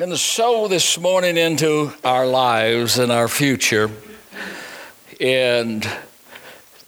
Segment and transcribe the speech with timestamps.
[0.00, 3.90] going to sow this morning into our lives and our future.
[5.20, 5.86] And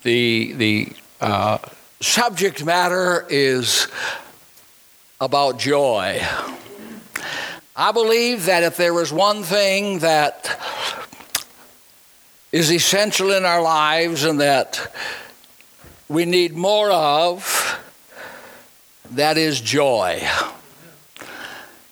[0.02, 1.58] the, the uh,
[2.00, 3.86] subject matter is
[5.20, 6.22] about joy.
[7.76, 10.58] I believe that if there is one thing that
[12.50, 14.90] is essential in our lives and that
[16.08, 17.78] we need more of,
[19.10, 20.26] that is joy.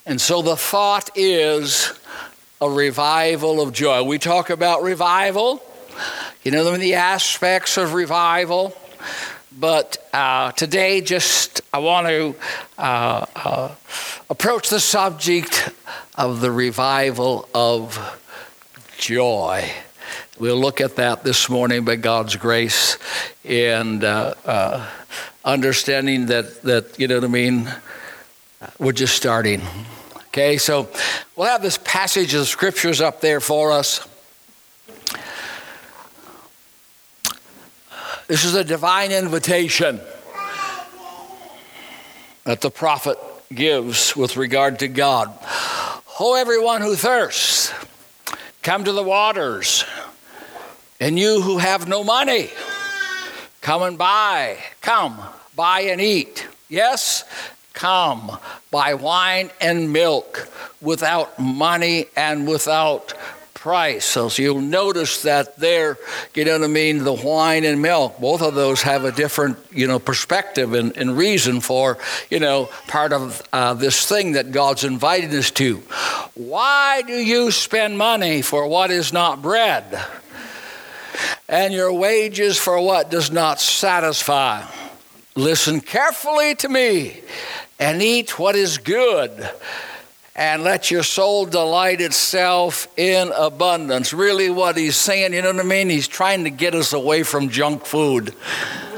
[0.06, 1.92] And so the thought is
[2.60, 4.02] a revival of joy.
[4.02, 5.62] We talk about revival,
[6.42, 8.76] you know, the aspects of revival.
[9.52, 12.34] But uh, today, just I want to
[12.78, 13.74] uh, uh,
[14.30, 15.70] approach the subject
[16.14, 17.98] of the revival of
[18.96, 19.70] joy.
[20.38, 22.96] We'll look at that this morning by God's grace
[23.44, 24.88] and uh, uh,
[25.44, 27.70] understanding that, that, you know what I mean,
[28.62, 29.62] Uh, we're just starting.
[30.28, 30.86] Okay, so
[31.34, 34.06] we'll have this passage of scriptures up there for us.
[38.28, 39.98] This is a divine invitation
[42.44, 43.18] that the prophet
[43.52, 45.36] gives with regard to God.
[46.20, 47.72] Oh, everyone who thirsts,
[48.62, 49.86] come to the waters.
[51.00, 52.50] And you who have no money,
[53.62, 54.58] come and buy.
[54.82, 55.18] Come,
[55.56, 56.46] buy and eat.
[56.68, 57.24] Yes?
[57.80, 58.36] Come,
[58.70, 60.50] buy wine and milk
[60.82, 63.14] without money and without
[63.54, 64.04] price.
[64.04, 65.96] So, so, you'll notice that there,
[66.34, 69.56] you know what I mean, the wine and milk, both of those have a different,
[69.72, 71.96] you know, perspective and, and reason for,
[72.28, 75.76] you know, part of uh, this thing that God's invited us to.
[76.34, 79.98] Why do you spend money for what is not bread?
[81.48, 84.66] And your wages for what does not satisfy?
[85.34, 87.22] Listen carefully to me
[87.80, 89.50] and eat what is good
[90.36, 94.12] and let your soul delight itself in abundance.
[94.12, 95.90] Really, what he's saying, you know what I mean?
[95.90, 98.34] He's trying to get us away from junk food.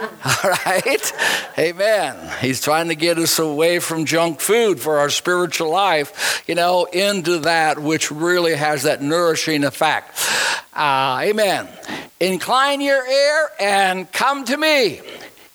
[0.24, 1.12] All right?
[1.58, 2.30] Amen.
[2.40, 6.84] He's trying to get us away from junk food for our spiritual life, you know,
[6.84, 10.16] into that which really has that nourishing effect.
[10.74, 11.68] Uh, amen.
[12.20, 15.00] Incline your ear and come to me.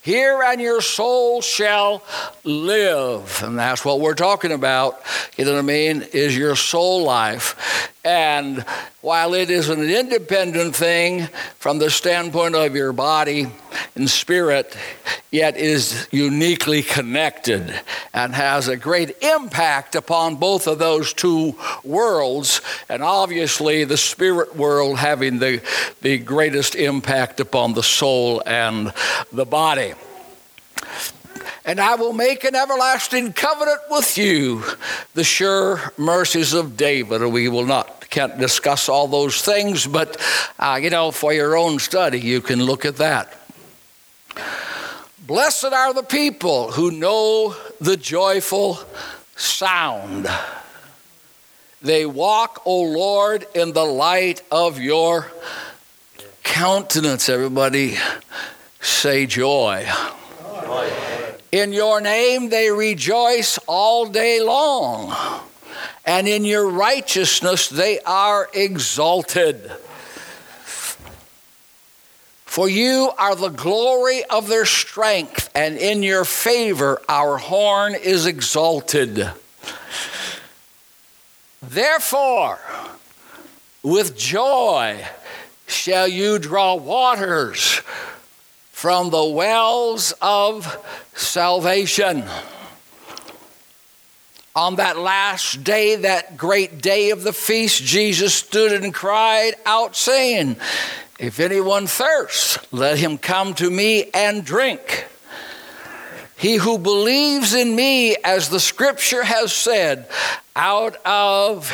[0.08, 2.02] Hear and your soul shall
[2.46, 3.44] live.
[3.44, 5.02] And that's what we're talking about.
[5.36, 6.02] You know what I mean?
[6.14, 7.92] Is your soul life.
[8.06, 8.64] And
[9.02, 11.28] while it is an independent thing
[11.60, 13.48] from the standpoint of your body
[13.96, 14.78] and spirit,
[15.30, 17.78] yet is uniquely connected
[18.14, 21.54] and has a great impact upon both of those two
[21.84, 22.62] worlds.
[22.88, 25.62] And obviously, the spirit world having the,
[26.02, 28.94] the greatest impact upon the soul and
[29.34, 29.96] the body
[31.66, 34.64] and I will make an everlasting covenant with you,
[35.14, 37.22] the sure mercies of David.
[37.26, 40.18] We will not can't discuss all those things, but
[40.60, 43.38] uh, you know, for your own study, you can look at that.
[45.26, 48.80] Blessed are the people who know the joyful
[49.36, 50.28] sound.
[51.82, 55.30] They walk, O Lord, in the light of your
[56.44, 57.28] countenance.
[57.28, 57.98] Everybody
[58.80, 59.86] say joy.
[61.52, 65.16] In your name they rejoice all day long,
[66.06, 69.72] and in your righteousness they are exalted.
[72.46, 78.26] For you are the glory of their strength, and in your favor our horn is
[78.26, 79.30] exalted.
[81.62, 82.60] Therefore,
[83.84, 85.06] with joy
[85.68, 87.82] shall you draw waters
[88.78, 90.78] from the wells of
[91.16, 92.24] salvation.
[94.56, 99.96] On that last day, that great day of the feast, Jesus stood and cried out,
[99.96, 100.58] saying,
[101.18, 105.08] If anyone thirsts, let him come to me and drink.
[106.38, 110.08] He who believes in me, as the scripture has said,
[110.56, 111.72] out of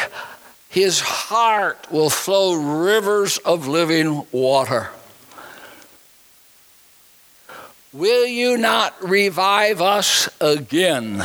[0.70, 4.90] his heart will flow rivers of living water.
[7.93, 11.23] Will you not revive us again,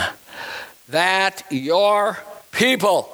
[0.91, 2.19] that your
[2.53, 3.11] people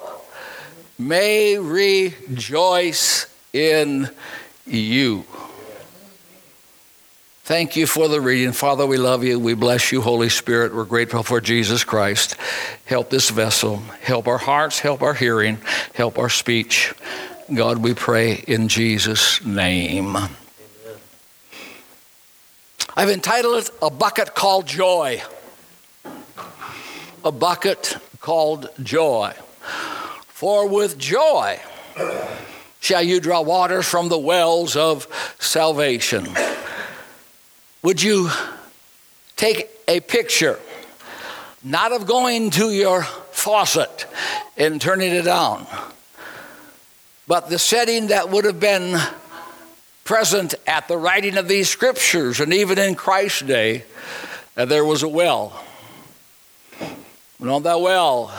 [0.99, 4.09] may rejoice in
[4.65, 5.23] you?
[7.45, 8.51] Thank you for the reading.
[8.51, 9.39] Father, we love you.
[9.39, 10.75] We bless you, Holy Spirit.
[10.75, 12.35] We're grateful for Jesus Christ.
[12.85, 13.77] Help this vessel.
[14.01, 14.79] Help our hearts.
[14.79, 15.59] Help our hearing.
[15.93, 16.93] Help our speech.
[17.53, 20.17] God, we pray in Jesus' name.
[22.97, 25.21] I've entitled it A Bucket Called Joy.
[27.25, 29.33] A Bucket Called Joy.
[30.27, 31.59] For with joy
[32.79, 35.07] shall you draw water from the wells of
[35.39, 36.25] salvation.
[37.83, 38.29] Would you
[39.35, 40.57] take a picture,
[41.65, 44.05] not of going to your faucet
[44.55, 45.67] and turning it on,
[47.27, 48.97] but the setting that would have been
[50.05, 53.83] present at the writing of these scriptures, and even in Christ's day,
[54.55, 55.61] uh, there was a well.
[57.39, 58.31] And on that well,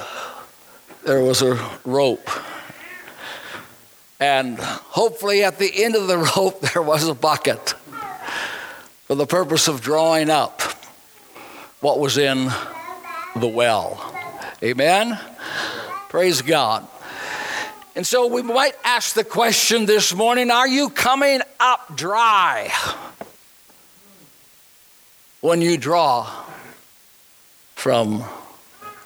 [1.05, 2.31] there was a rope.
[4.19, 7.75] And hopefully, at the end of the rope, there was a bucket
[9.07, 10.63] for the purpose of drawing up
[11.81, 12.49] what was in
[13.35, 14.15] the well.
[14.63, 15.19] Amen?
[16.09, 16.87] Praise God.
[17.97, 22.71] And so we might ask the question this morning are you coming up dry
[25.41, 26.31] when you draw
[27.75, 28.23] from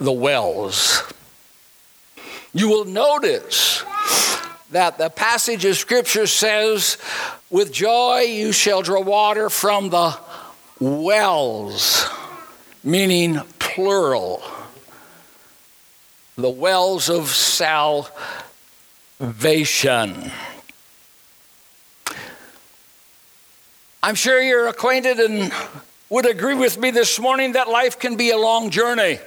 [0.00, 1.04] the wells?
[2.52, 3.84] You will notice
[4.72, 6.98] that the passage of Scripture says,
[7.48, 10.19] With joy you shall draw water from the
[10.81, 12.08] wells,
[12.82, 14.43] meaning plural.
[16.36, 18.50] The wells of salvation
[19.20, 20.32] salvation.
[24.02, 25.52] I'm sure you're acquainted and
[26.08, 29.19] would agree with me this morning that life can be a long journey.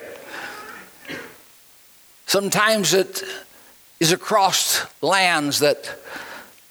[2.25, 3.21] Sometimes it
[3.99, 5.95] is across lands that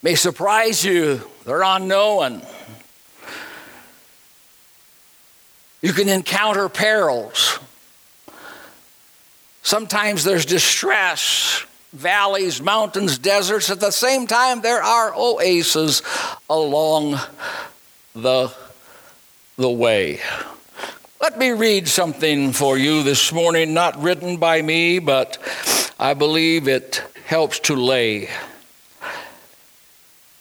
[0.01, 2.41] may surprise you, they're unknown.
[5.81, 7.57] You can encounter perils.
[9.61, 13.69] Sometimes there's distress valleys, mountains, deserts.
[13.69, 16.01] At the same time, there are oases
[16.49, 17.19] along
[18.13, 18.53] the,
[19.57, 20.19] the way.
[21.21, 25.37] Let me read something for you this morning, not written by me, but
[25.97, 28.29] I believe it helps to lay.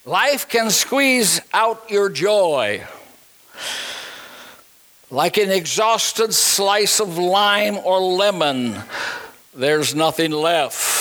[0.05, 2.84] Life can squeeze out your joy
[5.12, 8.75] like an exhausted slice of lime or lemon.
[9.55, 10.92] There's nothing left.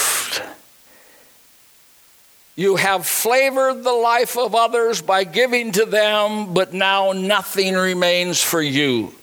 [2.55, 8.41] You have flavored the life of others by giving to them, but now nothing remains
[8.41, 9.13] for you.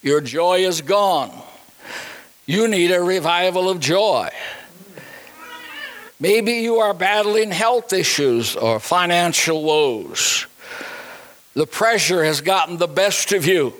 [0.00, 1.32] Your joy is gone.
[2.46, 4.30] You need a revival of joy.
[6.20, 10.46] Maybe you are battling health issues or financial woes.
[11.54, 13.74] The pressure has gotten the best of you.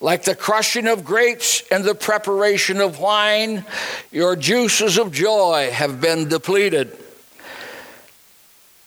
[0.00, 3.64] Like the crushing of grapes and the preparation of wine,
[4.10, 6.96] your juices of joy have been depleted.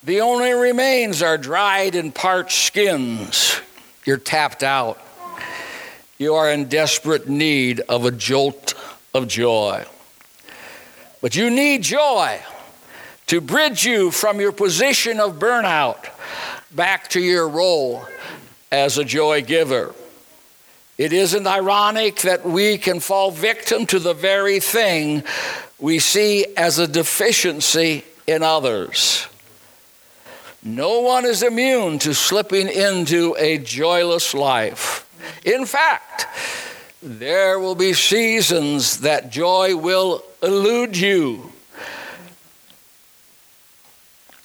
[0.03, 3.61] The only remains are dried and parched skins.
[4.03, 4.99] You're tapped out.
[6.17, 8.73] You are in desperate need of a jolt
[9.13, 9.85] of joy.
[11.21, 12.39] But you need joy
[13.27, 16.09] to bridge you from your position of burnout
[16.71, 18.03] back to your role
[18.71, 19.93] as a joy giver.
[20.97, 25.23] It isn't ironic that we can fall victim to the very thing
[25.79, 29.27] we see as a deficiency in others.
[30.63, 35.07] No one is immune to slipping into a joyless life.
[35.43, 36.27] In fact,
[37.01, 41.51] there will be seasons that joy will elude you.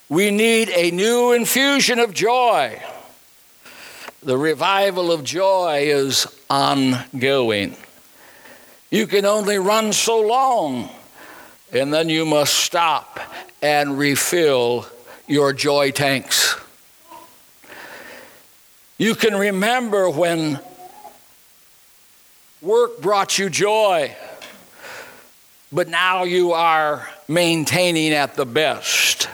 [0.08, 2.80] We need a new infusion of joy.
[4.22, 7.76] The revival of joy is ongoing.
[8.90, 10.88] You can only run so long,
[11.72, 13.20] and then you must stop
[13.60, 14.86] and refill
[15.26, 16.56] your joy tanks.
[18.98, 20.60] You can remember when
[22.62, 24.16] work brought you joy,
[25.72, 29.28] but now you are maintaining at the best.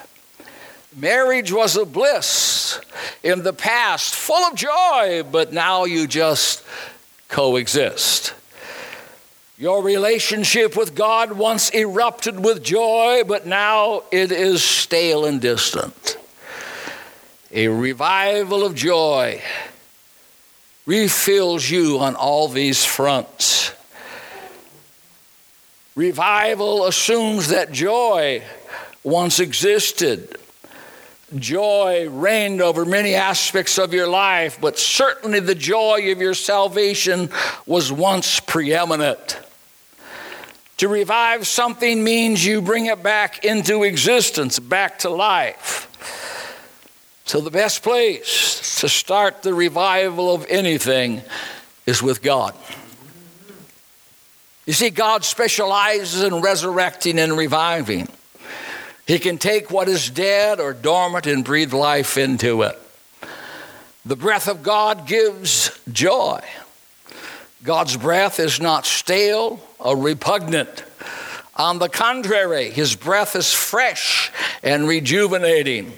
[0.95, 2.81] Marriage was a bliss
[3.23, 6.63] in the past, full of joy, but now you just
[7.29, 8.32] coexist.
[9.57, 16.17] Your relationship with God once erupted with joy, but now it is stale and distant.
[17.51, 19.43] A revival of joy
[20.87, 23.71] refills you on all these fronts.
[25.95, 28.41] Revival assumes that joy
[29.03, 30.39] once existed.
[31.37, 37.29] Joy reigned over many aspects of your life, but certainly the joy of your salvation
[37.65, 39.39] was once preeminent.
[40.77, 45.89] To revive something means you bring it back into existence, back to life.
[47.25, 51.21] So, the best place to start the revival of anything
[51.85, 52.53] is with God.
[54.65, 58.07] You see, God specializes in resurrecting and reviving.
[59.05, 62.79] He can take what is dead or dormant and breathe life into it.
[64.05, 66.41] The breath of God gives joy.
[67.63, 70.83] God's breath is not stale or repugnant.
[71.55, 74.31] On the contrary, his breath is fresh
[74.63, 75.93] and rejuvenating.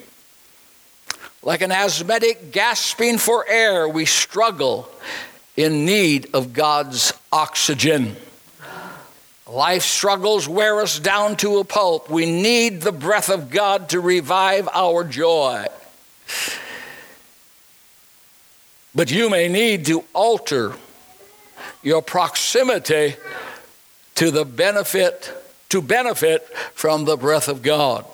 [1.41, 4.89] Like an asthmatic gasping for air, we struggle
[5.55, 8.15] in need of God's oxygen.
[9.47, 12.09] Life struggles wear us down to a pulp.
[12.09, 15.65] We need the breath of God to revive our joy.
[18.95, 20.73] But you may need to alter
[21.83, 23.15] your proximity
[24.15, 25.31] to the benefit
[25.69, 28.05] to benefit from the breath of God.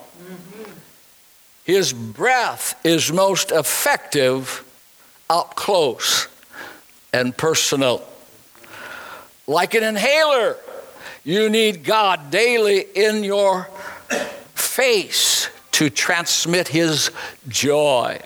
[1.64, 4.66] His breath is most effective
[5.30, 6.28] up close
[7.14, 8.04] and personal.
[9.48, 10.58] Like an inhaler,
[11.24, 13.70] you need God daily in your
[14.56, 17.12] face to transmit His
[17.48, 18.20] joy.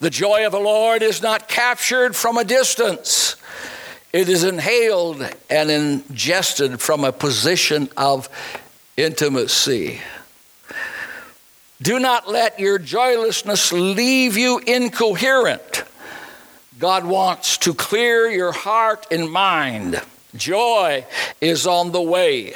[0.00, 3.36] The joy of the Lord is not captured from a distance.
[4.12, 8.28] It is inhaled and ingested from a position of
[8.96, 10.00] intimacy.
[11.82, 15.84] Do not let your joylessness leave you incoherent.
[16.78, 20.00] God wants to clear your heart and mind.
[20.34, 21.04] Joy
[21.40, 22.54] is on the way.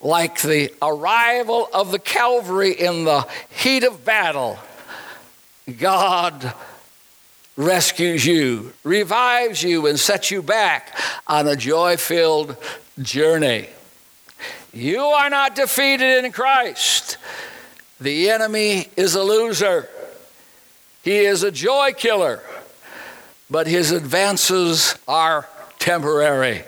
[0.00, 4.58] Like the arrival of the Calvary in the heat of battle,
[5.78, 6.54] God
[7.56, 10.96] rescues you, revives you, and sets you back
[11.26, 12.56] on a joy filled
[13.00, 13.68] journey.
[14.72, 17.16] You are not defeated in Christ.
[18.00, 19.88] The enemy is a loser.
[21.02, 22.42] He is a joy killer,
[23.50, 25.48] but his advances are
[25.78, 26.64] temporary.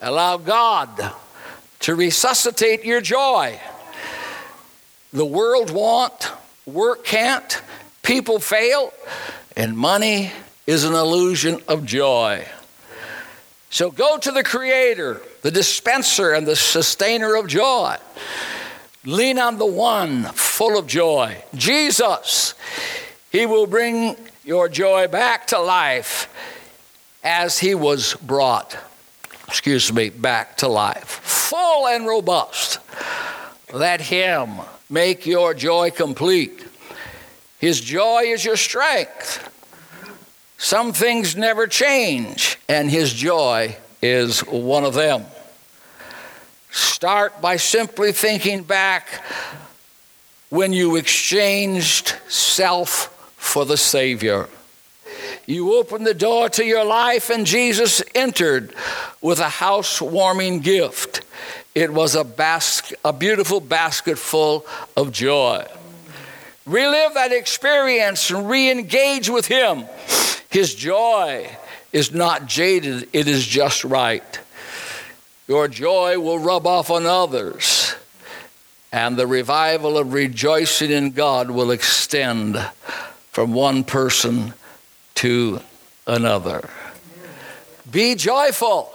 [0.00, 1.12] Allow God
[1.80, 3.58] to resuscitate your joy.
[5.12, 6.32] The world want,
[6.66, 7.62] work can't,
[8.02, 8.92] people fail,
[9.56, 10.32] and money
[10.66, 12.44] is an illusion of joy.
[13.70, 17.96] So go to the Creator, the dispenser, and the sustainer of joy.
[19.04, 22.54] Lean on the one full of joy, Jesus.
[23.30, 26.28] He will bring your joy back to life
[27.26, 28.78] as he was brought,
[29.48, 32.78] excuse me, back to life, full and robust.
[33.72, 34.52] Let him
[34.88, 36.64] make your joy complete.
[37.58, 39.52] His joy is your strength.
[40.56, 45.24] Some things never change, and His joy is one of them.
[46.70, 49.22] Start by simply thinking back
[50.48, 54.48] when you exchanged self for the Savior.
[55.46, 58.74] You opened the door to your life, and Jesus entered
[59.20, 61.24] with a house-warming gift.
[61.74, 65.64] It was a, bas- a beautiful basket full of joy.
[66.66, 69.84] Relive that experience and re engage with Him.
[70.50, 71.48] His joy
[71.92, 74.40] is not jaded, it is just right.
[75.46, 77.94] Your joy will rub off on others,
[78.90, 82.58] and the revival of rejoicing in God will extend
[83.30, 84.54] from one person
[85.16, 85.60] to
[86.06, 86.68] another.
[87.90, 88.92] Be joyful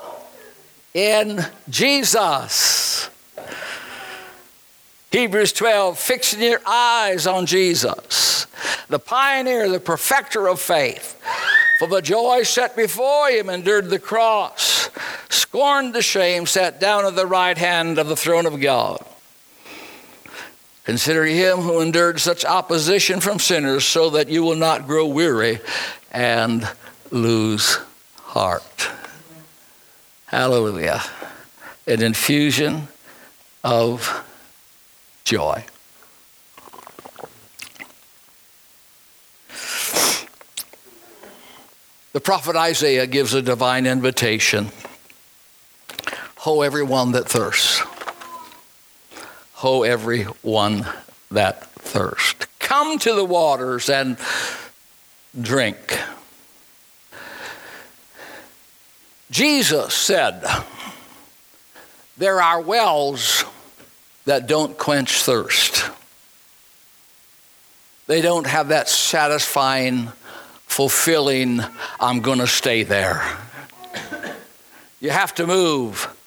[0.93, 3.09] in Jesus.
[5.11, 8.47] Hebrews 12, fixing your eyes on Jesus,
[8.87, 11.21] the pioneer, the perfecter of faith.
[11.79, 14.89] For the joy set before him endured the cross,
[15.29, 19.03] scorned the shame, sat down at the right hand of the throne of God.
[20.83, 25.59] Consider him who endured such opposition from sinners so that you will not grow weary
[26.11, 26.67] and
[27.11, 27.79] lose
[28.17, 28.89] heart.
[30.25, 31.01] Hallelujah.
[31.85, 32.87] An infusion
[33.63, 34.25] of
[35.23, 35.65] joy.
[42.13, 44.71] The prophet Isaiah gives a divine invitation
[46.41, 47.83] Ho, everyone that thirsts.
[49.61, 50.87] Ho, everyone
[51.29, 52.47] that thirsts.
[52.57, 54.17] Come to the waters and
[55.39, 55.99] drink.
[59.29, 60.43] Jesus said,
[62.17, 63.45] There are wells
[64.25, 65.91] that don't quench thirst.
[68.07, 70.07] They don't have that satisfying,
[70.65, 71.61] fulfilling,
[71.99, 73.23] I'm going to stay there.
[74.99, 76.17] You have to move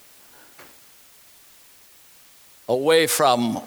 [2.69, 3.61] away from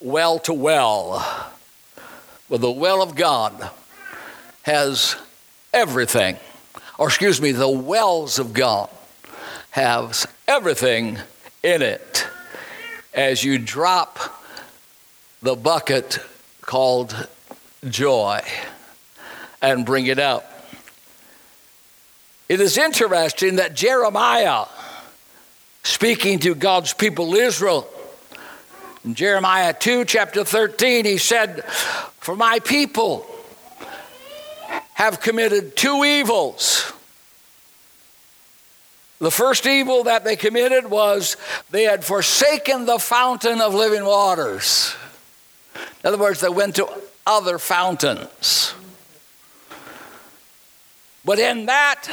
[0.00, 1.52] well to well.
[2.48, 3.70] Well, the well of God
[4.62, 5.16] has
[5.72, 6.36] everything,
[6.98, 8.88] or excuse me, the wells of God
[9.70, 11.18] has everything
[11.62, 12.26] in it
[13.12, 14.18] as you drop
[15.42, 16.18] the bucket
[16.60, 17.28] called
[17.88, 18.40] joy
[19.60, 20.52] and bring it up.
[22.48, 24.66] It is interesting that Jeremiah,
[25.82, 27.88] speaking to God's people Israel,
[29.06, 33.24] in Jeremiah 2, chapter 13, he said, For my people
[34.94, 36.92] have committed two evils.
[39.20, 41.36] The first evil that they committed was
[41.70, 44.94] they had forsaken the fountain of living waters.
[46.02, 46.88] In other words, they went to
[47.24, 48.74] other fountains.
[51.24, 52.08] But in that,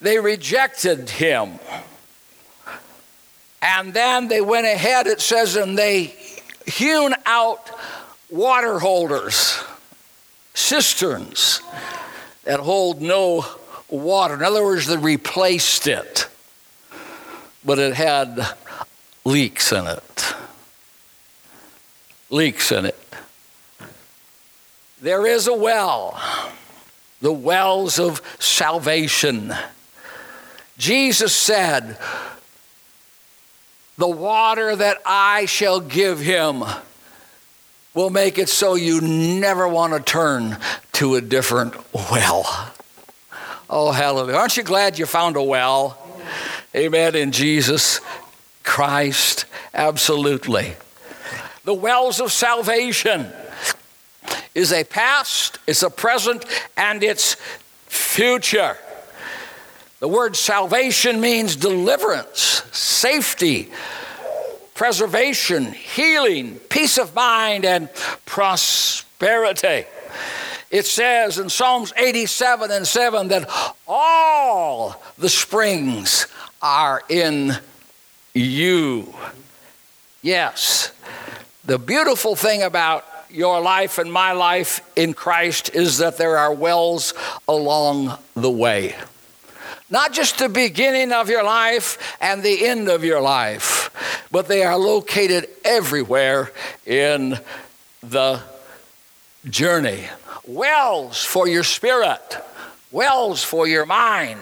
[0.00, 1.60] they rejected him.
[3.62, 6.14] And then they went ahead, it says, and they
[6.66, 7.70] hewn out
[8.30, 9.62] water holders,
[10.54, 11.60] cisterns
[12.44, 13.44] that hold no
[13.88, 14.34] water.
[14.34, 16.28] In other words, they replaced it,
[17.64, 18.46] but it had
[19.24, 20.34] leaks in it.
[22.30, 22.96] Leaks in it.
[25.02, 26.18] There is a well
[27.20, 29.54] the wells of salvation.
[30.78, 31.98] Jesus said,
[34.00, 36.64] The water that I shall give him
[37.92, 40.56] will make it so you never want to turn
[40.92, 42.72] to a different well.
[43.68, 44.38] Oh, hallelujah.
[44.38, 45.98] Aren't you glad you found a well?
[46.74, 47.14] Amen.
[47.14, 48.00] In Jesus
[48.62, 49.44] Christ.
[49.74, 50.76] Absolutely.
[51.64, 53.30] The wells of salvation
[54.54, 57.36] is a past, it's a present, and it's
[57.84, 58.78] future.
[60.00, 63.70] The word salvation means deliverance, safety,
[64.74, 67.90] preservation, healing, peace of mind, and
[68.24, 69.84] prosperity.
[70.70, 73.50] It says in Psalms 87 and 7 that
[73.86, 76.26] all the springs
[76.62, 77.58] are in
[78.32, 79.14] you.
[80.22, 80.92] Yes.
[81.64, 86.54] The beautiful thing about your life and my life in Christ is that there are
[86.54, 87.12] wells
[87.46, 88.94] along the way.
[89.90, 93.90] Not just the beginning of your life and the end of your life,
[94.30, 96.52] but they are located everywhere
[96.86, 97.38] in
[98.00, 98.40] the
[99.48, 100.04] journey.
[100.46, 102.38] Wells for your spirit,
[102.92, 104.40] wells for your mind,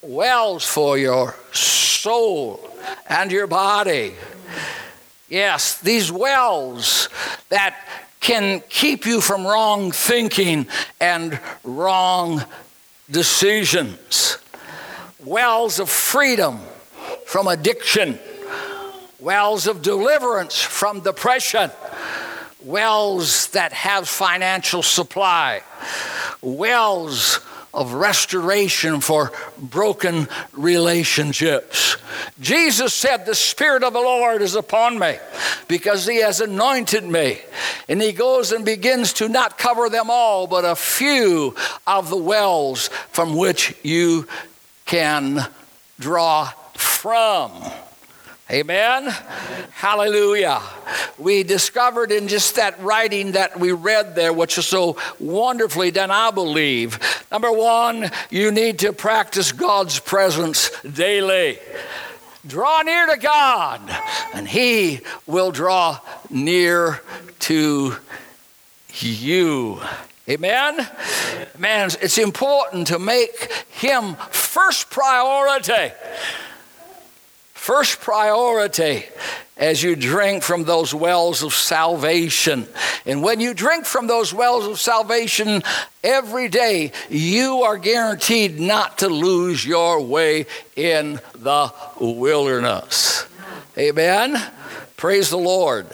[0.00, 2.70] wells for your soul
[3.06, 4.14] and your body.
[5.28, 7.10] Yes, these wells
[7.50, 7.76] that
[8.20, 10.66] can keep you from wrong thinking
[11.00, 12.42] and wrong
[13.10, 14.38] decisions.
[15.24, 16.60] Wells of freedom
[17.26, 18.18] from addiction,
[19.18, 21.70] wells of deliverance from depression,
[22.64, 25.62] wells that have financial supply,
[26.40, 27.40] wells
[27.72, 31.96] of restoration for broken relationships.
[32.40, 35.18] Jesus said, The Spirit of the Lord is upon me
[35.68, 37.38] because He has anointed me.
[37.88, 41.54] And He goes and begins to not cover them all, but a few
[41.86, 44.26] of the wells from which you
[44.90, 45.46] can
[46.00, 47.52] draw from.
[48.50, 49.08] Amen?
[49.70, 50.60] Hallelujah.
[51.16, 56.10] We discovered in just that writing that we read there, which is so wonderfully done,
[56.10, 56.98] I believe.
[57.30, 61.60] Number one, you need to practice God's presence daily.
[62.44, 63.80] Draw near to God,
[64.34, 67.00] and He will draw near
[67.40, 67.94] to
[68.98, 69.80] you.
[70.28, 70.86] Amen?
[71.58, 75.92] Man, it's important to make Him first priority.
[77.54, 79.04] First priority
[79.56, 82.66] as you drink from those wells of salvation.
[83.04, 85.62] And when you drink from those wells of salvation
[86.02, 93.26] every day, you are guaranteed not to lose your way in the wilderness.
[93.76, 94.42] Amen?
[94.96, 95.86] Praise the Lord.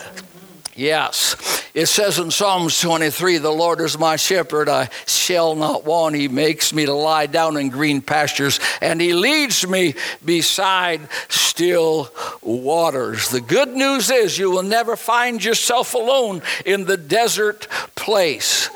[0.77, 1.37] Yes.
[1.73, 6.15] It says in Psalms 23 The Lord is my shepherd, I shall not want.
[6.15, 12.11] He makes me to lie down in green pastures, and He leads me beside still
[12.43, 13.31] waters.
[13.31, 18.69] The good news is you will never find yourself alone in the desert place.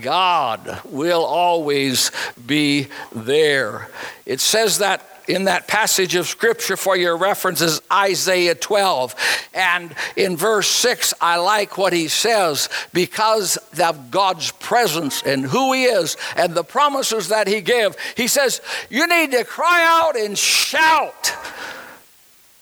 [0.00, 2.12] God will always
[2.46, 3.88] be there.
[4.24, 9.14] It says that in that passage of scripture for your reference is Isaiah 12.
[9.54, 15.72] And in verse 6, I like what he says because of God's presence and who
[15.74, 17.94] he is and the promises that he gave.
[18.16, 21.34] He says, You need to cry out and shout.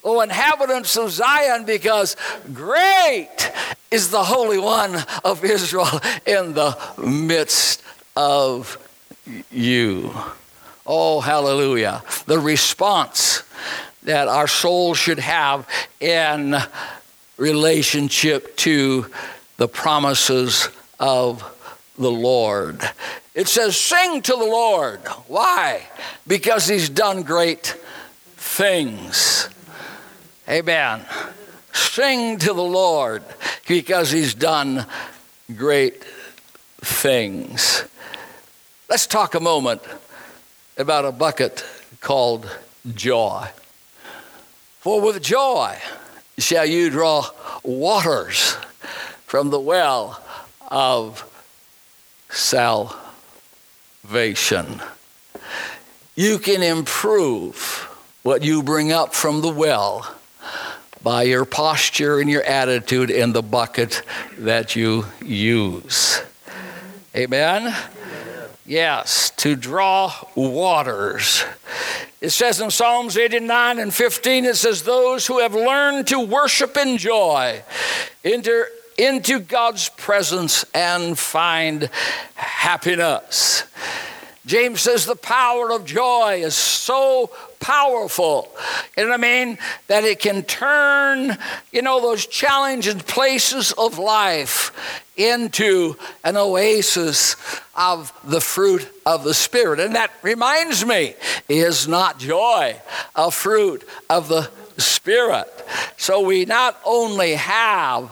[0.02, 2.16] O inhabitants of Zion, because
[2.54, 3.50] great
[3.90, 5.88] is the Holy One of Israel
[6.24, 7.82] in the midst
[8.14, 8.78] of
[9.50, 10.14] you.
[10.86, 12.02] Oh, hallelujah.
[12.26, 13.42] The response
[14.04, 15.68] that our soul should have
[16.00, 16.56] in
[17.36, 19.06] relationship to
[19.56, 20.68] the promises
[21.00, 21.42] of
[21.98, 22.82] the Lord.
[23.34, 25.00] It says, Sing to the Lord.
[25.26, 25.82] Why?
[26.26, 27.76] Because he's done great
[28.36, 29.48] things.
[30.48, 31.04] Amen.
[31.72, 33.24] Sing to the Lord
[33.66, 34.86] because he's done
[35.56, 36.04] great
[36.80, 37.84] things.
[38.88, 39.82] Let's talk a moment
[40.76, 41.64] about a bucket
[42.00, 42.48] called
[42.94, 43.48] joy.
[44.80, 45.78] For with joy
[46.38, 47.30] shall you draw
[47.62, 48.56] waters
[49.24, 50.22] from the well
[50.68, 51.24] of
[52.30, 53.00] salvation.
[56.14, 57.88] You can improve
[58.22, 60.14] what you bring up from the well
[61.02, 64.02] by your posture and your attitude in the bucket
[64.38, 66.22] that you use.
[67.14, 67.74] Amen?
[68.66, 71.44] Yes, to draw waters.
[72.20, 76.76] It says in Psalms 89 and 15, it says, Those who have learned to worship
[76.76, 77.62] in joy
[78.24, 78.66] enter
[78.98, 81.88] into God's presence and find
[82.34, 83.62] happiness.
[84.46, 88.50] James says the power of joy is so powerful.
[88.96, 89.58] You know what I mean?
[89.88, 91.36] That it can turn,
[91.72, 94.72] you know, those challenging places of life
[95.16, 97.36] into an oasis
[97.74, 99.80] of the fruit of the Spirit.
[99.80, 101.14] And that reminds me,
[101.48, 102.76] is not joy
[103.14, 105.48] a fruit of the Spirit?
[105.96, 108.10] So we not only have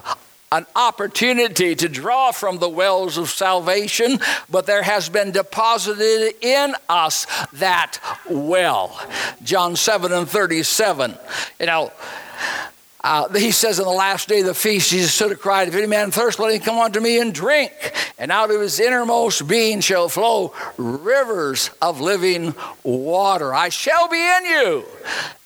[0.51, 6.75] an opportunity to draw from the wells of salvation, but there has been deposited in
[6.87, 8.99] us that well.
[9.43, 11.15] John 7 and 37.
[11.59, 11.91] You know,
[13.05, 15.75] uh, he says, in the last day of the feast, Jesus stood and cried, If
[15.75, 17.71] any man thirst, let him come unto me and drink.
[18.17, 23.53] And out of his innermost being shall flow rivers of living water.
[23.53, 24.85] I shall be in you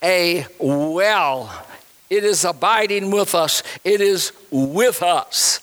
[0.01, 1.65] a well
[2.10, 5.62] it is abiding with us, it is with us.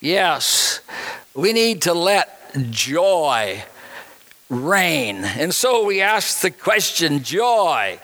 [0.00, 0.80] Yes,
[1.34, 3.64] we need to let joy
[4.48, 5.24] reign.
[5.24, 7.98] And so we ask the question joy,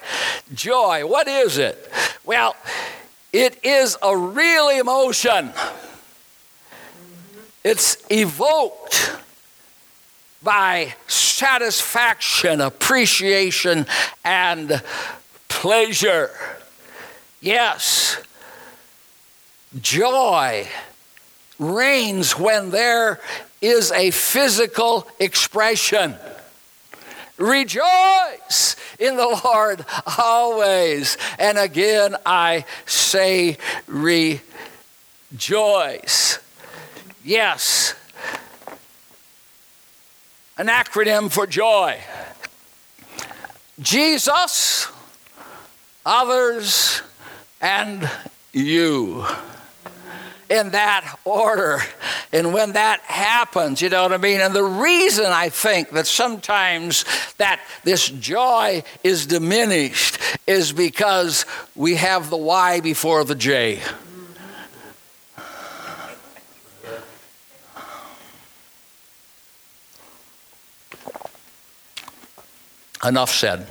[0.53, 1.89] joy, what is it?
[2.23, 2.55] Well,
[3.33, 5.51] it is a real emotion.
[7.63, 9.17] It's evoked
[10.43, 13.87] by satisfaction, appreciation,
[14.23, 14.81] and
[15.47, 16.29] pleasure.
[17.45, 18.17] Yes,
[19.79, 20.67] joy
[21.59, 23.19] reigns when there
[23.61, 26.15] is a physical expression.
[27.37, 29.85] Rejoice in the Lord
[30.17, 31.19] always.
[31.37, 34.49] And again, I say rejoice.
[37.23, 37.93] Yes.
[40.57, 41.99] An acronym for joy.
[43.79, 44.87] Jesus,
[46.03, 47.03] others,
[47.65, 48.07] and
[48.53, 49.25] you
[50.51, 51.79] in that order.
[52.31, 54.39] And when that happens, you know what I mean?
[54.39, 57.05] And the reason I think that sometimes
[57.37, 63.81] that this joy is diminished is because we have the Y before the J.
[73.03, 73.67] Enough said.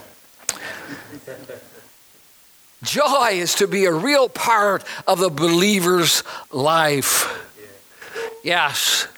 [2.85, 7.41] Joy is to be a real part of the believer's life.
[8.43, 9.09] Yes.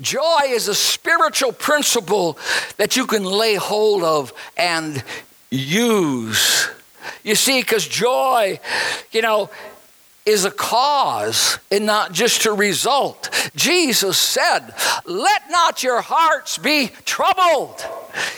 [0.00, 2.38] Joy is a spiritual principle
[2.76, 5.02] that you can lay hold of and
[5.50, 6.68] use.
[7.22, 8.58] You see, because joy,
[9.12, 9.50] you know,
[10.24, 13.30] is a cause and not just a result.
[13.54, 17.84] Jesus said, Let not your hearts be troubled.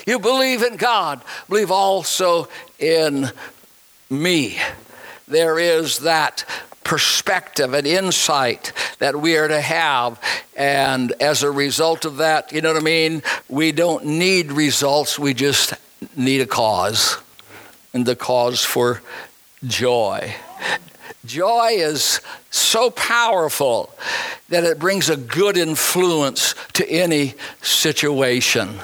[0.06, 3.30] You believe in God, believe also in
[4.10, 4.58] me.
[5.26, 6.44] There is that
[6.84, 10.18] perspective and insight that we are to have.
[10.56, 13.22] And as a result of that, you know what I mean?
[13.48, 15.74] We don't need results, we just
[16.16, 17.18] need a cause.
[17.92, 19.02] And the cause for
[19.64, 20.34] joy.
[21.26, 23.92] Joy is so powerful
[24.48, 28.80] that it brings a good influence to any situation.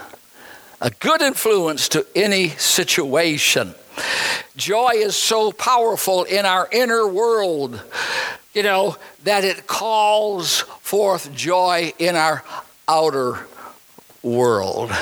[0.83, 3.75] A good influence to any situation.
[4.57, 7.80] Joy is so powerful in our inner world,
[8.52, 12.44] you know, that it calls forth joy in our
[12.87, 13.46] outer
[14.22, 14.92] world.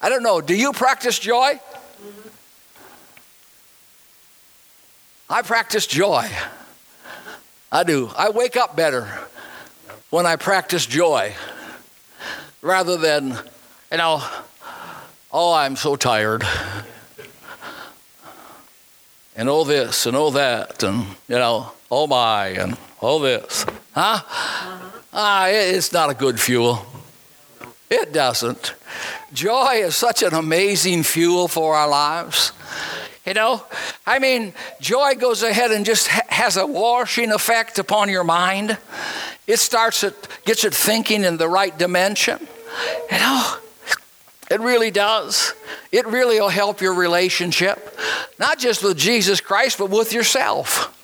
[0.00, 1.60] I don't know, do you practice joy?
[5.28, 6.28] I practice joy.
[7.70, 8.10] I do.
[8.16, 9.06] I wake up better
[10.08, 11.34] when I practice joy
[12.62, 13.38] rather than,
[13.92, 14.22] you know,
[15.32, 16.42] Oh, I'm so tired.
[19.36, 23.64] And all this and all that, and you know, oh my, and all this.
[23.92, 24.20] Huh?
[25.12, 26.84] Ah, it's not a good fuel.
[27.90, 28.74] It doesn't.
[29.32, 32.52] Joy is such an amazing fuel for our lives.
[33.26, 33.64] You know,
[34.06, 38.78] I mean, joy goes ahead and just ha- has a washing effect upon your mind.
[39.46, 42.46] It starts it, gets it thinking in the right dimension.
[43.10, 43.56] You know,
[44.50, 45.54] it really does.
[45.92, 47.96] It really will help your relationship,
[48.38, 50.96] not just with Jesus Christ, but with yourself.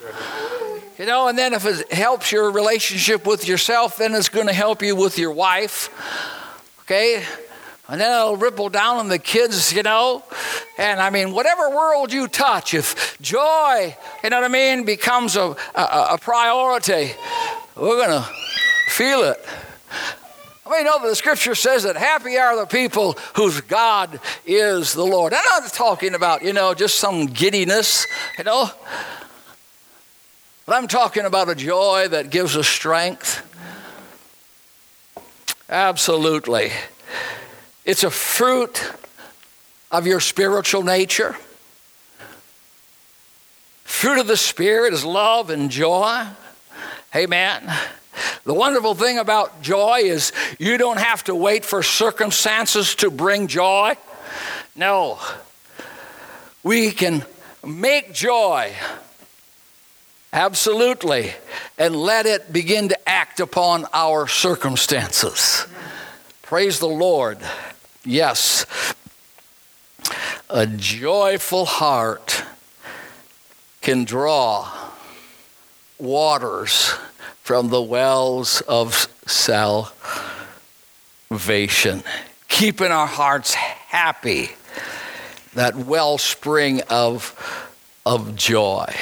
[0.98, 4.52] You know, and then if it helps your relationship with yourself, then it's going to
[4.52, 5.90] help you with your wife.
[6.80, 7.22] Okay?
[7.88, 10.24] And then it'll ripple down on the kids, you know.
[10.76, 15.36] And I mean, whatever world you touch, if joy, you know what I mean, becomes
[15.36, 17.12] a, a, a priority,
[17.76, 18.28] we're going to
[18.88, 19.44] feel it.
[20.66, 24.94] I mean, you know, the scripture says that happy are the people whose God is
[24.94, 25.32] the Lord.
[25.32, 28.70] I'm not talking about, you know, just some giddiness, you know.
[30.66, 33.44] But I'm talking about a joy that gives us strength.
[35.68, 36.72] Absolutely.
[37.84, 38.92] It's a fruit
[39.92, 41.36] of your spiritual nature.
[43.84, 46.26] Fruit of the Spirit is love and joy.
[47.14, 47.72] Amen.
[48.44, 53.46] The wonderful thing about joy is you don't have to wait for circumstances to bring
[53.46, 53.96] joy.
[54.74, 55.18] No.
[56.62, 57.24] We can
[57.64, 58.72] make joy.
[60.32, 61.32] Absolutely.
[61.78, 65.66] And let it begin to act upon our circumstances.
[66.42, 67.38] Praise the Lord.
[68.04, 68.66] Yes,
[70.48, 72.44] a joyful heart
[73.80, 74.70] can draw
[75.98, 76.94] waters
[77.46, 79.92] from the wells of salvation,
[82.48, 84.50] keeping our hearts happy,
[85.54, 87.70] that wellspring of,
[88.04, 88.92] of joy.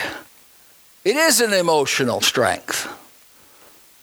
[1.06, 2.86] It is an emotional strength.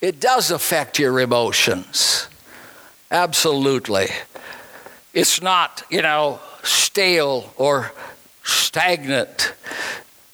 [0.02, 2.28] It does affect your emotions.
[3.12, 4.08] Absolutely.
[5.14, 7.92] It's not, you know, stale or
[8.44, 9.54] stagnant.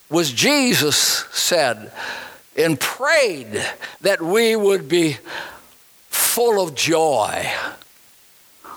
[0.08, 1.92] Was Jesus said
[2.58, 3.64] and prayed
[4.00, 5.18] that we would be
[6.08, 7.50] full of joy.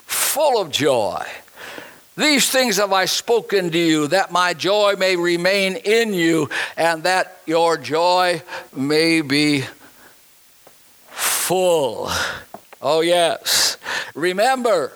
[0.05, 1.25] Full of joy.
[2.15, 7.03] These things have I spoken to you, that my joy may remain in you, and
[7.03, 8.41] that your joy
[8.75, 9.65] may be
[11.09, 12.09] full.
[12.81, 13.77] Oh, yes.
[14.13, 14.91] Remember,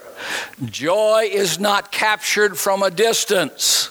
[0.63, 3.89] Joy is not captured from a distance.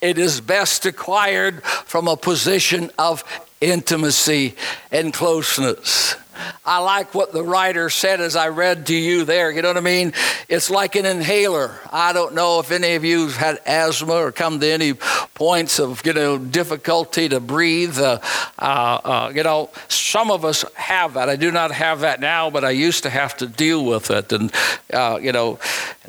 [0.00, 3.24] It is best acquired from a position of
[3.60, 4.54] intimacy
[4.90, 6.16] and closeness.
[6.64, 9.50] I like what the writer said as I read to you there.
[9.50, 10.12] You know what I mean?
[10.48, 11.78] It's like an inhaler.
[11.92, 15.78] I don't know if any of you have had asthma or come to any points
[15.78, 17.98] of you know difficulty to breathe.
[17.98, 18.20] Uh,
[18.58, 21.28] uh, uh, you know, some of us have that.
[21.28, 24.32] I do not have that now, but I used to have to deal with it,
[24.32, 24.52] and
[24.92, 25.58] uh, you know,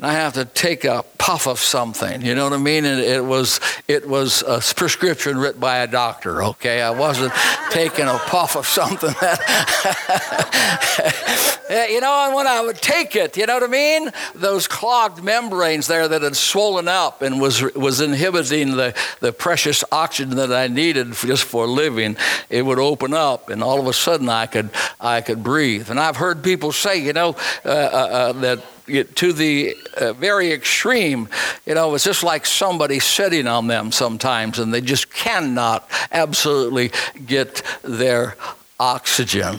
[0.02, 2.22] and I have to take a puff of something.
[2.22, 2.84] You know what I mean?
[2.84, 6.42] And it was it was a prescription written by a doctor.
[6.42, 7.32] Okay, I wasn't
[7.70, 9.38] taking a puff of something that.
[11.88, 14.10] you know, and when I would take it, you know what I mean?
[14.34, 19.84] Those clogged membranes there that had swollen up and was was inhibiting the, the precious
[19.92, 22.16] oxygen that I needed just for living,
[22.50, 25.90] it would open up, and all of a sudden I could I could breathe.
[25.90, 28.64] And I've heard people say, you know, uh, uh, uh, that
[29.00, 31.28] to the uh, very extreme,
[31.66, 36.92] you know, it's just like somebody sitting on them sometimes, and they just cannot absolutely
[37.26, 38.36] get their
[38.78, 39.58] oxygen.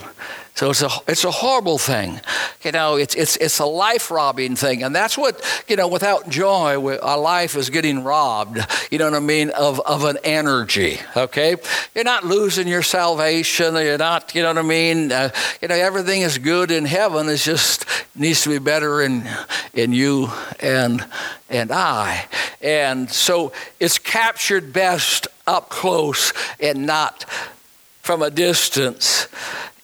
[0.56, 2.22] So it's a, it's a horrible thing.
[2.64, 4.84] You know, it's, it's, it's a life robbing thing.
[4.84, 8.60] And that's what, you know, without joy, our life is getting robbed,
[8.92, 11.56] you know what I mean, of, of an energy, okay?
[11.96, 13.74] You're not losing your salvation.
[13.76, 15.12] You're not, you know what I mean?
[15.12, 17.28] Uh, you know, everything is good in heaven.
[17.30, 17.86] It just
[18.16, 19.28] needs to be better in,
[19.74, 21.04] in you and,
[21.50, 22.28] and I.
[22.62, 27.24] And so it's captured best up close and not
[28.04, 29.28] from a distance.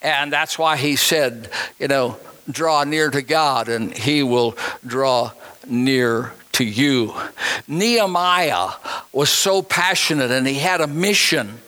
[0.02, 2.18] And that's why he said, you know,
[2.50, 5.32] draw near to God and he will draw
[5.66, 7.14] near to you.
[7.66, 8.68] Nehemiah
[9.12, 11.58] was so passionate and he had a mission,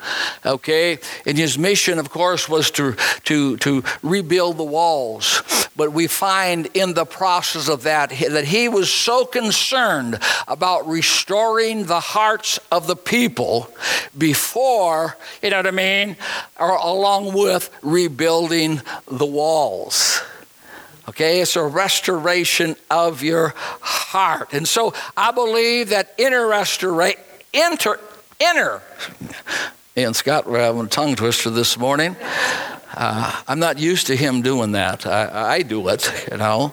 [0.44, 0.98] okay?
[1.24, 5.42] And his mission, of course, was to, to, to rebuild the walls.
[5.74, 11.86] But we find in the process of that that he was so concerned about restoring
[11.86, 13.70] the hearts of the people
[14.18, 16.16] before, you know what I mean,
[16.60, 20.22] or along with rebuilding the walls.
[21.08, 24.52] Okay, it's a restoration of your heart.
[24.52, 27.20] And so I believe that inner restoration,
[27.52, 27.98] inter,
[28.38, 28.82] inner,
[29.94, 32.16] and Scott, we're having a tongue twister this morning.
[32.94, 35.06] Uh, I'm not used to him doing that.
[35.06, 36.72] I, I do it, you know.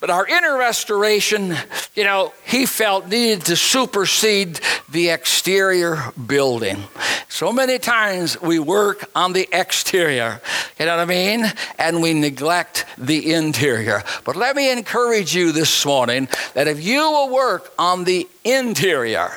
[0.00, 1.56] But our inner restoration,
[1.94, 6.84] you know, he felt needed to supersede the exterior building.
[7.28, 10.40] So many times we work on the exterior,
[10.78, 11.52] you know what I mean?
[11.78, 14.02] And we neglect the interior.
[14.24, 19.30] But let me encourage you this morning that if you will work on the interior,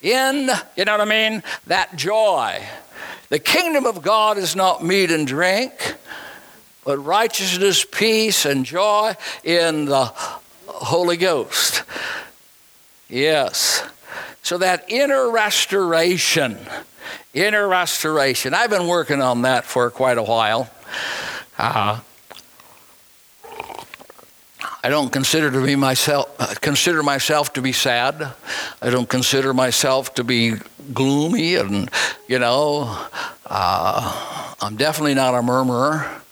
[0.00, 2.62] in, you know what I mean, that joy,
[3.30, 5.72] the kingdom of God is not meat and drink
[6.88, 10.06] but righteousness, peace, and joy in the
[10.66, 11.82] Holy Ghost.
[13.10, 13.86] Yes.
[14.42, 16.56] So that inner restoration,
[17.34, 18.54] inner restoration.
[18.54, 20.70] I've been working on that for quite a while.
[21.58, 22.00] Uh,
[24.82, 28.32] I don't consider to be myself consider myself to be sad.
[28.80, 30.54] I don't consider myself to be
[30.94, 31.90] gloomy, and
[32.28, 32.96] you know,
[33.44, 36.22] uh, I'm definitely not a murmurer.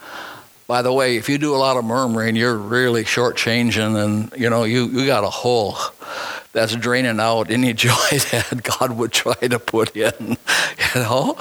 [0.67, 4.51] By the way, if you do a lot of murmuring, you're really shortchanging, and you
[4.51, 5.77] know you, you got a hole
[6.53, 7.93] that's draining out any joy
[8.33, 10.37] that God would try to put in.
[10.95, 11.37] You know,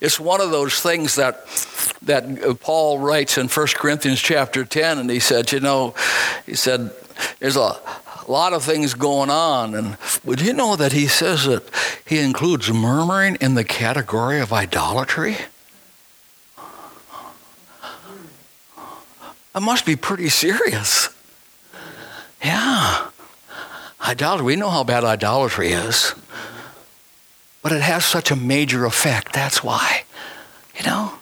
[0.00, 1.46] it's one of those things that
[2.02, 5.94] that Paul writes in 1 Corinthians chapter 10, and he said, you know,
[6.44, 6.90] he said,
[7.38, 7.76] there's a
[8.26, 11.62] lot of things going on, and would you know that he says that
[12.04, 15.36] he includes murmuring in the category of idolatry?
[19.56, 21.08] It must be pretty serious.
[22.44, 23.06] Yeah.
[24.06, 26.14] Idolatry, we know how bad idolatry is.
[27.62, 29.32] But it has such a major effect.
[29.32, 30.04] That's why.
[30.78, 31.12] You know?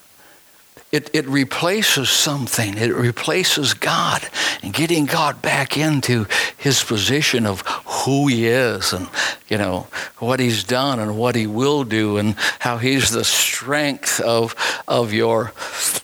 [0.90, 2.77] It, it replaces something.
[2.77, 4.29] It replaces God
[4.62, 9.09] and getting God back into his position of who he is and,
[9.49, 9.87] you know,
[10.18, 14.55] what he's done and what he will do and how he's the strength of,
[14.87, 15.53] of your,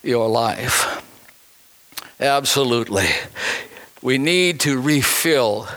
[0.03, 1.00] your life.
[2.21, 3.09] Absolutely.
[4.03, 5.69] We need to refill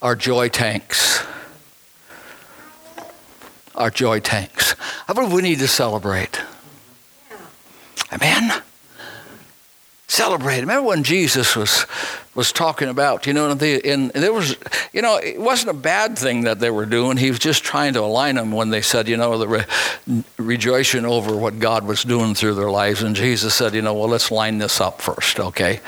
[0.00, 1.22] our joy tanks.
[3.74, 4.74] Our joy tanks.
[5.06, 6.40] I believe we need to celebrate.
[8.12, 8.62] Amen
[10.08, 10.60] celebrate.
[10.60, 11.86] Remember when Jesus was
[12.34, 14.56] was talking about, you know, the, and there was,
[14.92, 17.16] you know, it wasn't a bad thing that they were doing.
[17.16, 21.04] He was just trying to align them when they said, you know, the re- rejoicing
[21.04, 23.02] over what God was doing through their lives.
[23.02, 25.80] And Jesus said, you know, well, let's line this up first, okay?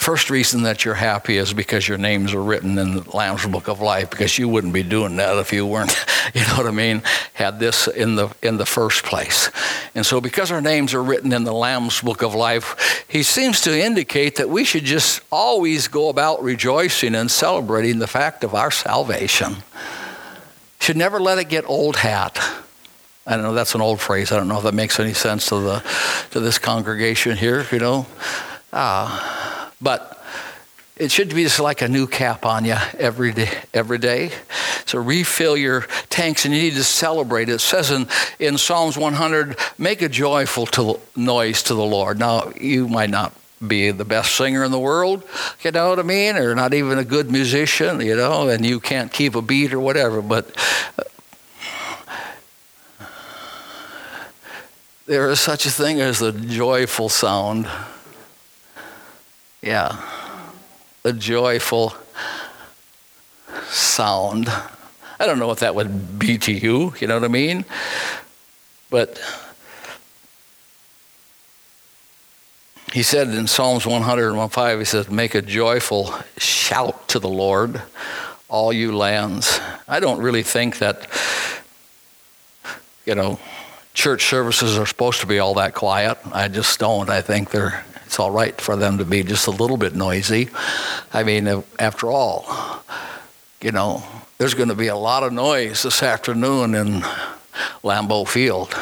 [0.00, 3.68] First reason that you're happy is because your names are written in the Lamb's Book
[3.68, 5.94] of Life, because you wouldn't be doing that if you weren't,
[6.34, 7.02] you know what I mean,
[7.34, 9.50] had this in the in the first place.
[9.94, 13.60] And so because our names are written in the Lamb's Book of Life, he seems
[13.60, 18.54] to indicate that we should just always go about rejoicing and celebrating the fact of
[18.54, 19.56] our salvation.
[20.80, 22.38] Should never let it get old hat.
[23.26, 24.32] I don't know, that's an old phrase.
[24.32, 25.82] I don't know if that makes any sense to the
[26.30, 28.06] to this congregation here, you know.
[28.72, 29.59] Ah.
[29.80, 30.22] But
[30.96, 33.50] it should be just like a new cap on you every day.
[33.72, 34.32] Every day.
[34.84, 37.48] So refill your tanks, and you need to celebrate.
[37.48, 42.18] It says in, in Psalms 100, make a joyful to, noise to the Lord.
[42.18, 43.32] Now, you might not
[43.66, 45.22] be the best singer in the world,
[45.62, 48.80] you know what I mean, or not even a good musician, you know, and you
[48.80, 50.50] can't keep a beat or whatever, but
[50.98, 51.04] uh,
[55.06, 57.68] there is such a thing as a joyful sound.
[59.62, 60.00] Yeah.
[61.04, 61.94] A joyful
[63.64, 64.48] sound.
[64.48, 67.64] I don't know what that would be to you, you know what I mean?
[68.88, 69.20] But
[72.92, 77.82] he said in Psalms 105, he says, Make a joyful shout to the Lord,
[78.48, 79.60] all you lands.
[79.86, 81.06] I don't really think that,
[83.04, 83.38] you know,
[83.94, 86.18] church services are supposed to be all that quiet.
[86.32, 87.10] I just don't.
[87.10, 90.48] I think they're it's all right for them to be just a little bit noisy.
[91.12, 92.82] I mean, after all,
[93.62, 94.02] you know,
[94.36, 97.02] there's going to be a lot of noise this afternoon in
[97.84, 98.74] Lambeau Field.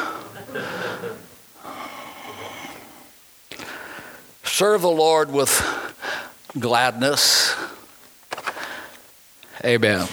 [4.45, 5.61] Serve the Lord with
[6.59, 7.55] gladness.
[9.63, 10.09] Amen.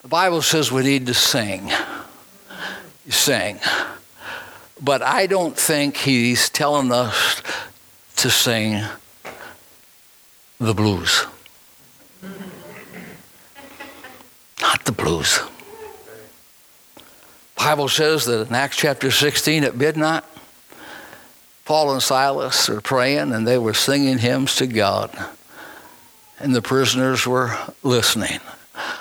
[0.00, 1.70] The Bible says we need to sing.
[3.06, 3.60] Sing.
[4.80, 7.42] But I don't think he's telling us
[8.24, 8.82] to sing
[10.58, 11.26] the blues.
[14.62, 15.40] Not the blues.
[17.54, 20.24] Bible says that in Acts chapter 16 at midnight,
[21.66, 25.10] Paul and Silas were praying and they were singing hymns to God.
[26.40, 28.40] And the prisoners were listening.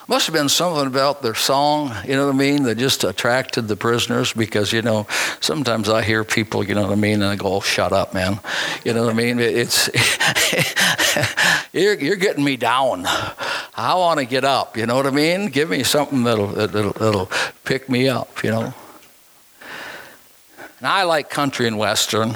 [0.07, 3.67] Must have been something about their song, you know what I mean, that just attracted
[3.67, 5.07] the prisoners because, you know,
[5.39, 8.13] sometimes I hear people, you know what I mean, and I go, oh, shut up,
[8.13, 8.39] man.
[8.85, 9.39] You know what I mean?
[9.39, 9.89] It's,
[11.73, 13.05] you're, you're getting me down.
[13.75, 15.47] I want to get up, you know what I mean?
[15.47, 17.31] Give me something that'll, that'll, that'll
[17.63, 18.73] pick me up, you know.
[20.77, 22.35] And I like country and western.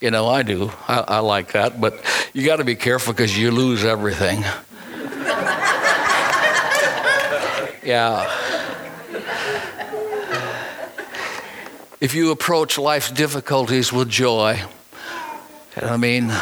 [0.00, 0.70] You know, I do.
[0.86, 1.80] I, I like that.
[1.80, 4.44] But you got to be careful because you lose everything.
[7.86, 8.30] Yeah.
[12.00, 14.60] If you approach life's difficulties with joy,
[15.80, 16.32] I mean,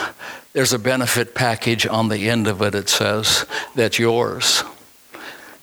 [0.54, 4.64] there's a benefit package on the end of it, it says, that's yours.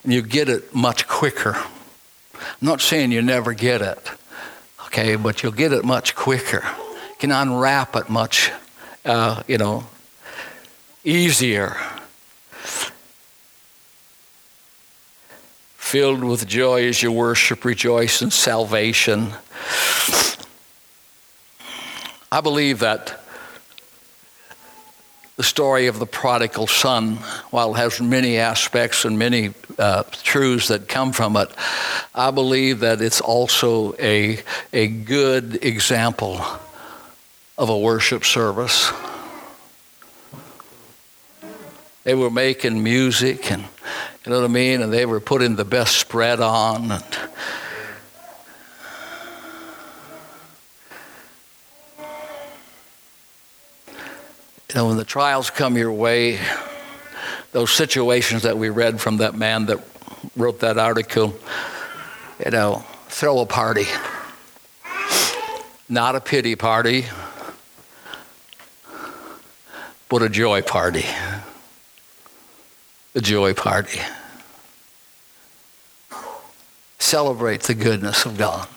[0.03, 1.55] And you get it much quicker.
[1.55, 4.11] I'm not saying you never get it,
[4.86, 6.63] okay, but you'll get it much quicker.
[6.63, 8.51] You can unwrap it much,
[9.03, 9.86] uh, you know,
[11.03, 11.75] easier.
[15.91, 19.33] Filled with joy as you worship, rejoice in salvation.
[22.31, 23.21] I believe that
[25.35, 27.17] the story of the prodigal son,
[27.49, 31.49] while it has many aspects and many uh, truths that come from it,
[32.15, 34.39] I believe that it's also a,
[34.71, 36.39] a good example
[37.57, 38.93] of a worship service.
[42.05, 43.65] They were making music and
[44.26, 47.03] you know what I mean, and they were putting the best spread on and
[54.72, 56.39] You know, when the trials come your way,
[57.51, 59.84] those situations that we read from that man that
[60.38, 61.38] wrote that article,
[62.45, 63.84] you know, throw a party.
[65.89, 67.05] Not a pity party,
[70.07, 71.03] but a joy party.
[73.14, 73.99] A joy party.
[76.99, 78.68] Celebrate the goodness of God.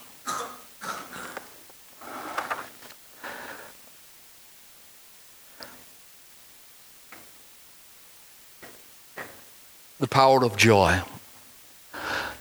[10.04, 11.00] the power of joy.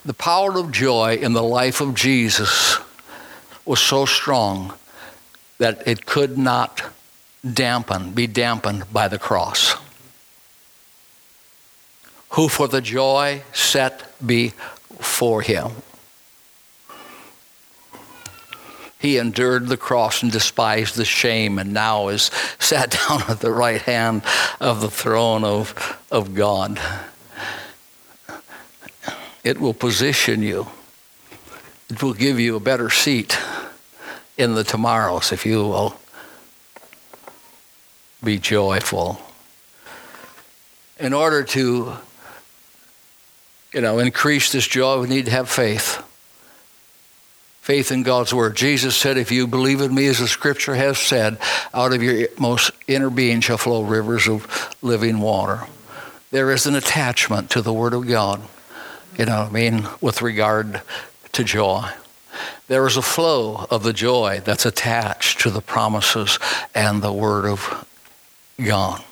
[0.04, 2.78] The power of joy in the life of Jesus
[3.64, 4.74] was so strong
[5.60, 6.84] that it could not
[7.54, 9.76] dampen, be dampened by the cross.
[12.34, 15.72] Who for the joy set before him.
[19.00, 23.52] He endured the cross and despised the shame, and now is sat down at the
[23.52, 24.24] right hand
[24.62, 26.80] of the throne of, of God.
[29.44, 30.68] It will position you.
[31.90, 33.38] It will give you a better seat
[34.38, 36.00] in the tomorrows if you will
[38.24, 39.22] be joyful.
[40.98, 41.98] In order to,
[43.74, 46.04] you know, increase this joy, we need to have faith.
[47.62, 48.56] Faith in God's word.
[48.56, 51.38] Jesus said, If you believe in me, as the scripture has said,
[51.74, 55.66] out of your most inner being shall flow rivers of living water.
[56.32, 58.42] There is an attachment to the word of God
[59.18, 60.82] you know, what I mean, with regard
[61.34, 61.90] to joy.
[62.68, 66.40] There is a flow of the joy that's attached to the promises
[66.74, 67.88] and the word of
[68.64, 69.04] God.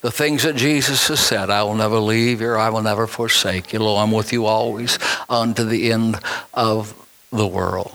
[0.00, 3.72] The things that Jesus has said, I will never leave you, I will never forsake
[3.72, 3.80] you.
[3.80, 4.98] Lo, I'm with you always
[5.28, 6.20] unto the end
[6.54, 6.94] of
[7.30, 7.92] the world.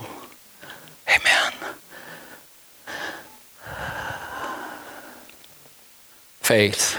[1.08, 1.52] Amen.
[6.40, 6.98] Faith.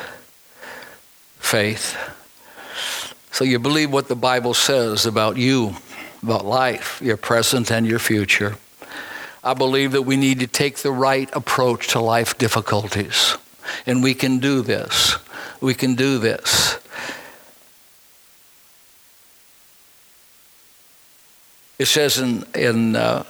[1.40, 1.98] Faith.
[3.32, 5.76] So you believe what the Bible says about you,
[6.22, 8.58] about life, your present and your future.
[9.44, 13.38] I believe that we need to take the right approach to life difficulties.
[13.86, 15.18] And we can do this.
[15.62, 16.78] We can do this.
[21.80, 23.24] It says in, in uh,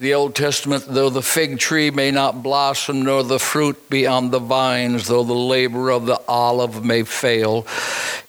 [0.00, 4.30] the Old Testament, though the fig tree may not blossom, nor the fruit be on
[4.30, 7.66] the vines, though the labor of the olive may fail,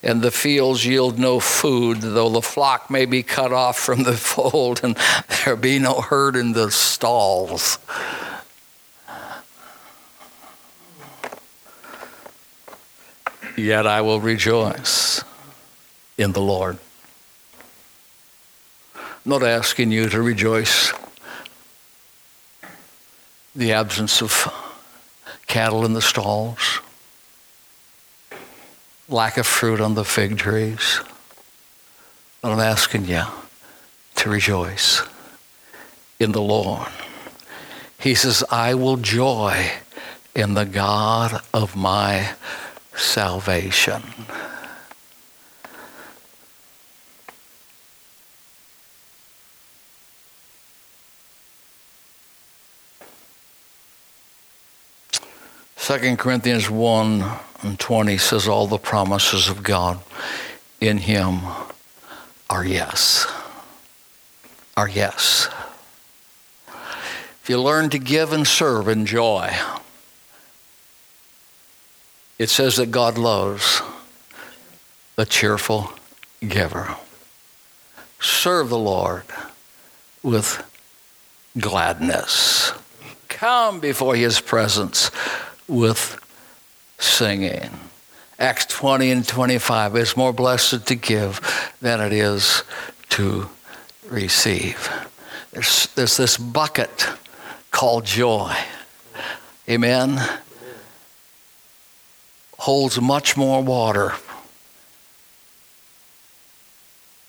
[0.03, 4.17] and the fields yield no food, though the flock may be cut off from the
[4.17, 4.97] fold, and
[5.45, 7.77] there be no herd in the stalls.
[13.57, 15.23] Yet I will rejoice
[16.17, 16.77] in the Lord.
[19.25, 20.93] Not asking you to rejoice
[23.55, 24.51] the absence of
[25.47, 26.79] cattle in the stalls,
[29.09, 31.01] lack of fruit on the fig trees.
[32.41, 33.23] But I'm asking you
[34.15, 35.01] to rejoice
[36.19, 36.87] in the Lord.
[37.99, 39.71] He says, I will joy
[40.33, 42.33] in the God of my
[42.95, 44.01] salvation.
[55.75, 57.23] Second Corinthians 1
[57.63, 59.99] and 20 says all the promises of God
[60.79, 61.39] in him
[62.49, 63.27] are yes.
[64.77, 65.49] Are yes.
[67.41, 69.51] If you learn to give and serve in joy,
[72.41, 73.83] it says that God loves
[75.15, 75.93] the cheerful
[76.47, 76.95] giver.
[78.19, 79.25] Serve the Lord
[80.23, 80.63] with
[81.59, 82.73] gladness.
[83.27, 85.11] Come before his presence
[85.67, 86.19] with
[86.97, 87.69] singing.
[88.39, 89.95] Acts 20 and 25.
[89.95, 91.39] It's more blessed to give
[91.79, 92.63] than it is
[93.09, 93.51] to
[94.09, 94.89] receive.
[95.51, 97.07] There's, there's this bucket
[97.69, 98.55] called joy.
[99.69, 100.19] Amen.
[102.61, 104.13] Holds much more water.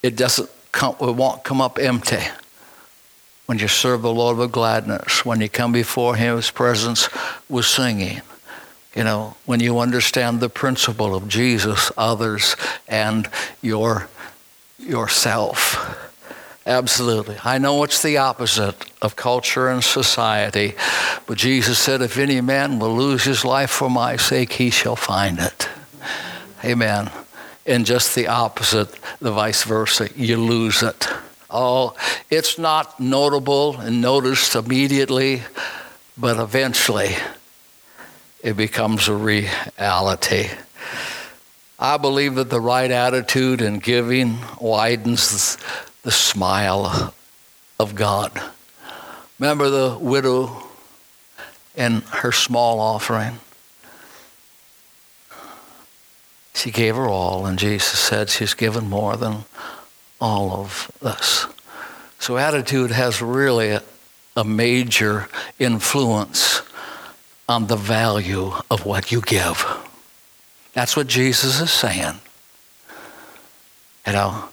[0.03, 2.19] It doesn't come, it won't come up empty
[3.47, 7.09] when you serve the Lord with gladness, when you come before His presence
[7.49, 8.21] with singing.
[8.95, 12.55] You know, when you understand the principle of Jesus, others,
[12.87, 13.27] and
[13.63, 14.09] your
[14.77, 16.12] yourself.
[16.65, 17.35] Absolutely.
[17.43, 20.75] I know it's the opposite of culture and society,
[21.27, 24.95] but Jesus said, If any man will lose his life for my sake, he shall
[24.95, 25.67] find it.
[26.63, 27.11] Amen.
[27.65, 28.89] And just the opposite,
[29.19, 31.07] the vice versa, you lose it.
[31.49, 31.95] Oh,
[32.29, 35.43] it's not notable and noticed immediately,
[36.17, 37.15] but eventually
[38.41, 40.49] it becomes a reality.
[41.77, 45.57] I believe that the right attitude in giving widens
[46.03, 47.13] the smile
[47.79, 48.31] of God.
[49.39, 50.63] Remember the widow
[51.75, 53.39] and her small offering?
[56.53, 59.45] She gave her all, and Jesus said she's given more than
[60.21, 61.47] all of us.
[62.19, 63.83] So, attitude has really a,
[64.37, 65.27] a major
[65.59, 66.61] influence
[67.49, 69.65] on the value of what you give.
[70.73, 72.19] That's what Jesus is saying.
[74.07, 74.49] You know,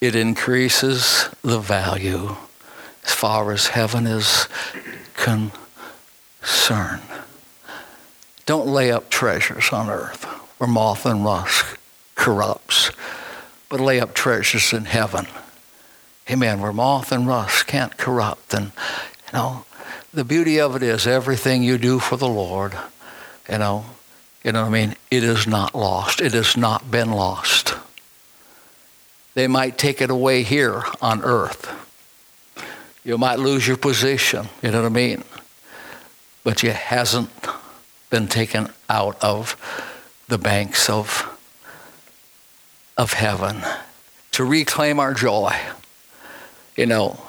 [0.00, 2.36] it increases the value
[3.04, 4.48] as far as heaven is
[5.14, 7.02] concerned.
[8.46, 10.24] Don't lay up treasures on earth
[10.58, 11.76] where moth and rust
[12.14, 12.90] corrupts,
[13.68, 15.26] but lay up treasures in heaven.
[16.30, 16.60] Amen.
[16.60, 18.52] Where moth and rust can't corrupt.
[18.52, 19.64] And, you know,
[20.12, 22.74] the beauty of it is everything you do for the Lord,
[23.48, 23.84] you know,
[24.44, 24.96] you know what I mean?
[25.10, 26.20] It is not lost.
[26.20, 27.67] It has not been lost.
[29.38, 31.70] They might take it away here on earth.
[33.04, 35.22] You might lose your position, you know what I mean?
[36.42, 37.30] But it hasn't
[38.10, 39.54] been taken out of
[40.26, 41.38] the banks of,
[42.96, 43.62] of heaven
[44.32, 45.56] to reclaim our joy.
[46.76, 47.20] You know,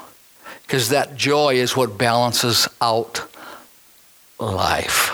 [0.63, 3.21] because that joy is what balances out
[4.39, 5.11] life.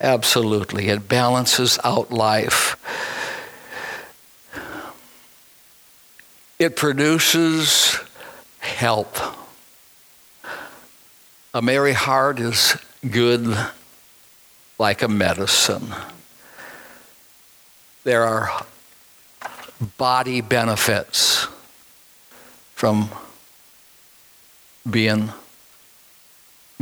[0.00, 0.88] Absolutely.
[0.88, 2.78] It balances out life.
[6.58, 7.98] It produces
[8.58, 9.16] help.
[11.52, 12.76] A merry heart is
[13.08, 13.56] good
[14.78, 15.94] like a medicine.
[18.04, 18.66] There are
[19.98, 21.46] body benefits
[22.74, 23.08] from
[24.88, 25.32] being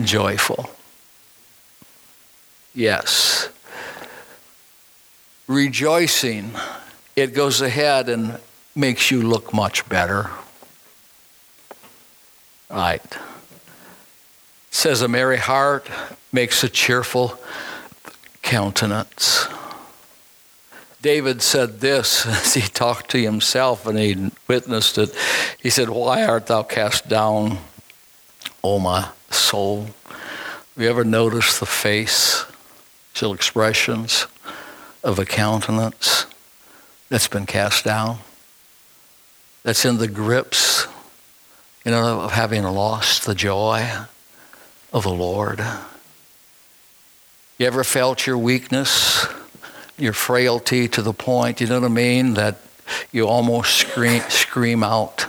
[0.02, 0.68] joyful.
[2.74, 3.48] Yes.
[5.46, 6.52] Rejoicing,
[7.14, 8.38] it goes ahead and
[8.74, 10.30] makes you look much better.
[12.70, 13.02] Right.
[14.70, 15.88] Says a merry heart
[16.32, 17.38] makes a cheerful
[18.40, 19.46] countenance.
[21.02, 25.14] David said this as he talked to himself and he witnessed it.
[25.60, 27.58] He said, Why art thou cast down,
[28.64, 29.88] O my soul?
[30.08, 32.46] Have you ever noticed the face,
[33.12, 34.26] still expressions
[35.04, 36.24] of a countenance
[37.10, 38.20] that's been cast down?
[39.62, 40.86] That's in the grips,
[41.84, 43.88] you know, of having lost the joy
[44.92, 45.60] of the Lord.
[47.58, 49.26] You ever felt your weakness,
[49.98, 52.58] your frailty to the point, you know what I mean, that
[53.12, 55.26] you almost scream, scream out?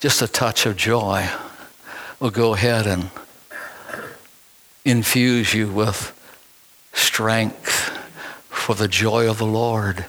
[0.00, 1.28] just a touch of joy
[2.18, 3.10] will go ahead and
[4.82, 6.16] infuse you with
[6.94, 7.90] strength.
[8.48, 10.06] For the joy of the Lord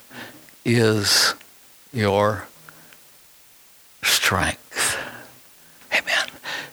[0.64, 1.34] is
[1.94, 2.48] your
[4.04, 4.98] strength.
[5.92, 6.30] Amen.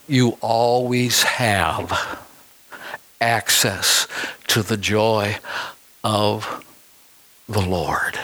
[0.07, 2.25] you always have
[3.21, 4.07] access
[4.47, 5.37] to the joy
[6.05, 6.65] of
[7.49, 8.19] the Lord.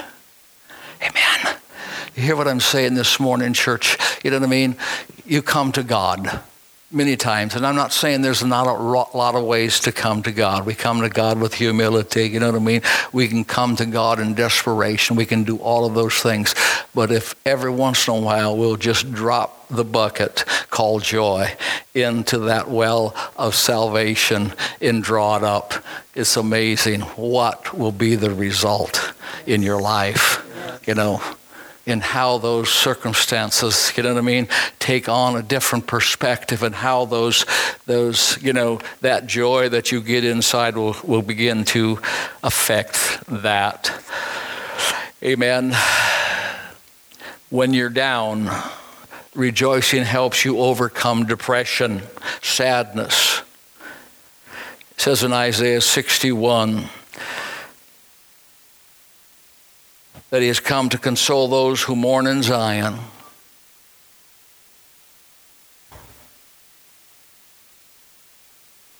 [1.02, 1.56] Amen.
[2.14, 3.98] You hear what I'm saying this morning, church?
[4.22, 4.76] You know what I mean?
[5.26, 6.40] You come to God
[6.94, 7.54] many times.
[7.54, 10.64] And I'm not saying there's not a lot of ways to come to God.
[10.64, 12.82] We come to God with humility, you know what I mean?
[13.12, 15.16] We can come to God in desperation.
[15.16, 16.54] We can do all of those things.
[16.94, 21.56] But if every once in a while we'll just drop the bucket called joy
[21.94, 25.74] into that well of salvation and draw it up,
[26.14, 29.12] it's amazing what will be the result
[29.46, 30.44] in your life,
[30.86, 31.20] you know
[31.86, 36.74] in how those circumstances, you know what I mean, take on a different perspective and
[36.74, 37.44] how those,
[37.86, 42.00] those, you know, that joy that you get inside will, will begin to
[42.42, 43.92] affect that.
[45.22, 45.74] Amen.
[47.50, 48.50] When you're down,
[49.34, 52.02] rejoicing helps you overcome depression,
[52.40, 53.42] sadness.
[54.92, 56.88] It says in Isaiah 61,
[60.34, 62.98] that he has come to console those who mourn in Zion.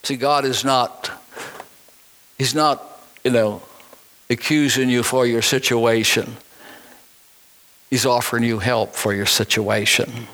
[0.04, 1.10] See, God is not,
[2.38, 3.62] He's not, you know,
[4.30, 6.36] accusing you for your situation.
[7.90, 10.28] He's offering you help for your situation.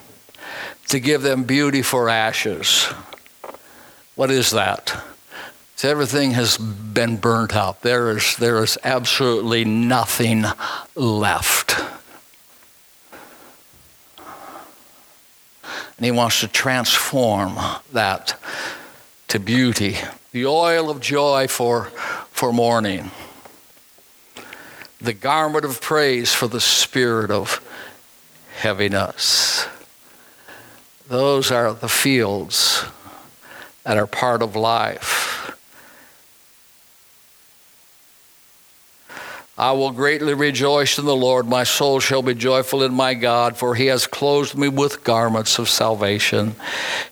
[0.88, 2.92] To give them beauty for ashes.
[4.16, 5.02] What is that?
[5.80, 7.80] So everything has been burnt out.
[7.80, 10.44] There is, there is absolutely nothing
[10.94, 11.82] left.
[15.96, 17.56] And he wants to transform
[17.94, 18.38] that
[19.28, 19.96] to beauty.
[20.32, 21.84] The oil of joy for,
[22.30, 23.10] for mourning.
[25.00, 27.66] The garment of praise for the spirit of
[28.54, 29.66] heaviness.
[31.08, 32.84] Those are the fields
[33.84, 35.29] that are part of life.
[39.60, 41.46] I will greatly rejoice in the Lord.
[41.46, 45.58] My soul shall be joyful in my God, for he has clothed me with garments
[45.58, 46.56] of salvation.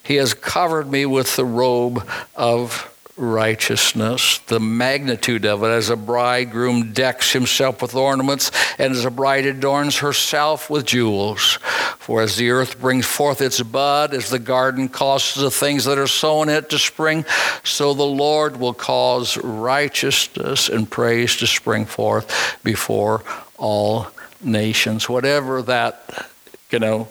[0.02, 2.87] He has covered me with the robe of
[3.18, 9.10] righteousness, the magnitude of it, as a bridegroom decks himself with ornaments, and as a
[9.10, 11.58] bride adorns herself with jewels.
[11.98, 15.98] For as the earth brings forth its bud, as the garden causes the things that
[15.98, 17.24] are sown in it to spring,
[17.64, 23.24] so the Lord will cause righteousness and praise to spring forth before
[23.56, 24.06] all
[24.42, 25.08] nations.
[25.08, 26.30] Whatever that,
[26.70, 27.08] you know,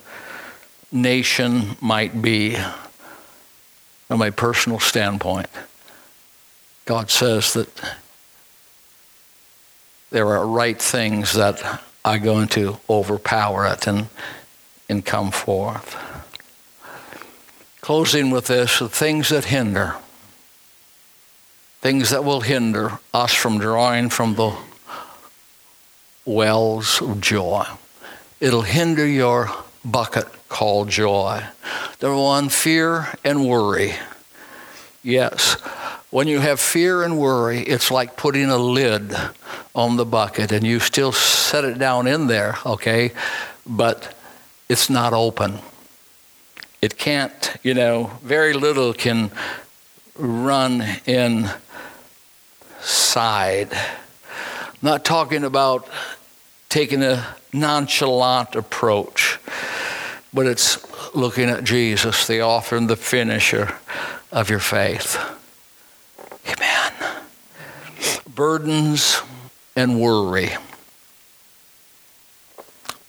[0.91, 2.57] nation might be,
[4.07, 5.47] from a personal standpoint.
[6.87, 7.67] God says that
[10.09, 14.07] there are right things that are going to overpower it and,
[14.87, 15.97] and come forth.
[17.81, 19.95] Closing with this the things that hinder,
[21.81, 24.55] things that will hinder us from drawing from the
[26.23, 27.65] wells of joy.
[28.39, 29.51] It'll hinder your
[29.83, 31.43] bucket called joy.
[32.01, 33.95] Number one, fear and worry.
[35.03, 35.57] Yes,
[36.09, 39.13] when you have fear and worry, it's like putting a lid
[39.75, 43.11] on the bucket and you still set it down in there, okay?
[43.65, 44.15] But
[44.69, 45.59] it's not open.
[46.81, 49.31] It can't, you know, very little can
[50.17, 51.57] run inside.
[53.73, 55.89] I'm not talking about
[56.69, 59.39] taking a nonchalant approach,
[60.33, 60.85] but it's
[61.15, 63.75] looking at Jesus, the author and the finisher
[64.31, 65.17] of your faith.
[66.47, 66.93] Amen.
[68.27, 69.21] Burdens
[69.75, 70.51] and worry.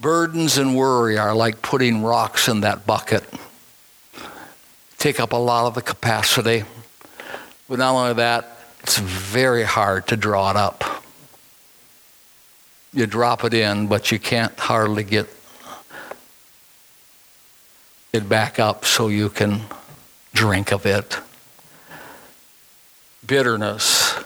[0.01, 3.24] Burdens and worry are like putting rocks in that bucket.
[4.99, 6.64] Take up a lot of the capacity.
[7.68, 11.05] But not only that, it's very hard to draw it up.
[12.93, 15.28] You drop it in, but you can't hardly get
[18.12, 19.62] it back up so you can
[20.32, 21.18] drink of it
[23.29, 24.18] bitterness.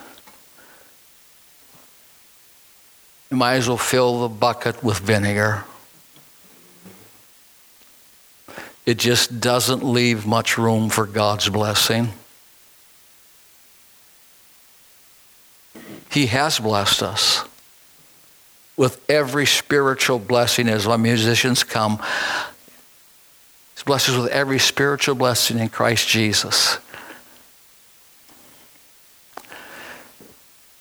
[3.29, 5.65] You might as well fill the bucket with vinegar.
[8.85, 12.09] It just doesn't leave much room for God's blessing.
[16.11, 17.43] He has blessed us
[18.77, 21.99] with every spiritual blessing as our musicians come.
[23.73, 26.77] He's blessed us with every spiritual blessing in Christ Jesus.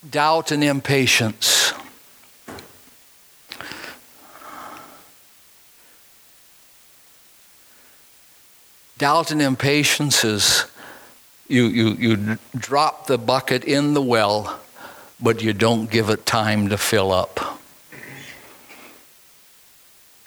[0.09, 1.73] Doubt and impatience.
[8.99, 10.67] Doubt and impatience is
[11.49, 14.61] you, you, you drop the bucket in the well,
[15.21, 17.59] but you don't give it time to fill up.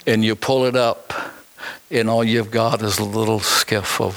[0.05, 1.13] And you pull it up,
[1.89, 4.15] and all you've got is a little skiff of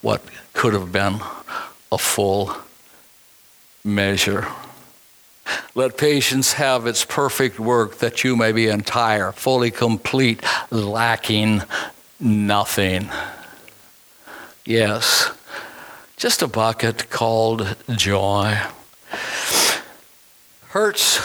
[0.00, 0.22] what
[0.52, 1.20] could have been
[1.92, 2.54] a full
[3.84, 4.46] measure.
[5.78, 11.62] Let patience have its perfect work that you may be entire, fully complete, lacking
[12.18, 13.08] nothing.
[14.64, 15.30] Yes,
[16.16, 18.58] just a bucket called joy.
[20.70, 21.24] Hurts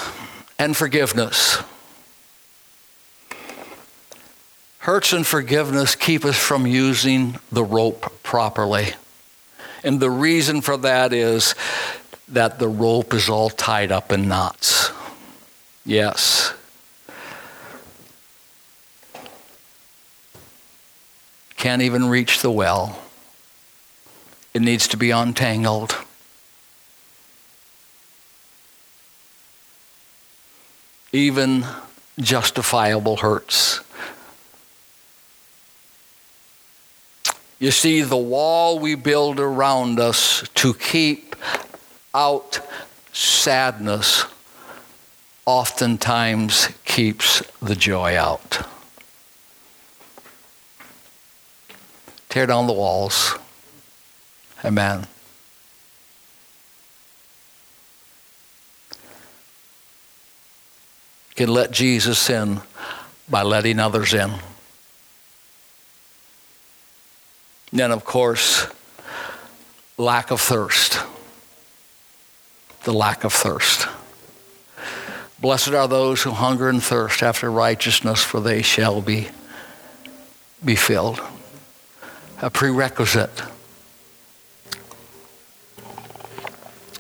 [0.59, 1.57] and forgiveness.
[4.77, 8.93] Hurts and forgiveness keep us from using the rope properly.
[9.83, 11.55] And the reason for that is
[12.33, 14.91] that the rope is all tied up in knots.
[15.85, 16.53] Yes.
[21.55, 22.99] Can't even reach the well.
[24.53, 25.95] It needs to be untangled.
[31.11, 31.65] Even
[32.19, 33.81] justifiable hurts.
[37.59, 41.32] You see, the wall we build around us to keep
[42.13, 42.59] out
[43.11, 44.25] sadness
[45.45, 48.67] oftentimes keeps the joy out.
[52.29, 53.37] Tear down the walls.
[54.63, 55.05] Amen.
[61.29, 62.61] You can let Jesus in
[63.27, 64.31] by letting others in.
[67.71, 68.67] Then, of course,
[69.97, 70.99] lack of thirst
[72.83, 73.87] the lack of thirst.
[75.39, 79.27] Blessed are those who hunger and thirst after righteousness, for they shall be,
[80.63, 81.21] be filled.
[82.41, 83.41] A prerequisite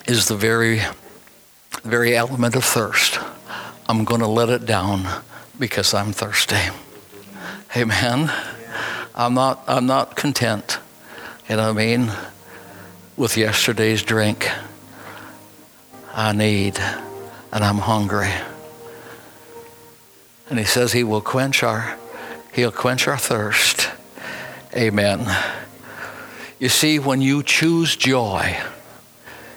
[0.07, 0.81] is the very,
[1.83, 3.19] very element of thirst.
[3.87, 5.07] I'm going to let it down
[5.57, 6.59] because I'm thirsty.
[7.75, 8.31] Amen.
[9.15, 10.79] I'm not, I'm not content,
[11.47, 12.11] you know what I mean,
[13.15, 14.49] with yesterday's drink.
[16.13, 16.77] I need,
[17.51, 18.31] and I'm hungry.
[20.49, 21.97] And he says he will quench our,
[22.53, 23.89] he'll quench our thirst.
[24.75, 25.25] Amen.
[26.59, 28.55] You see, when you choose joy,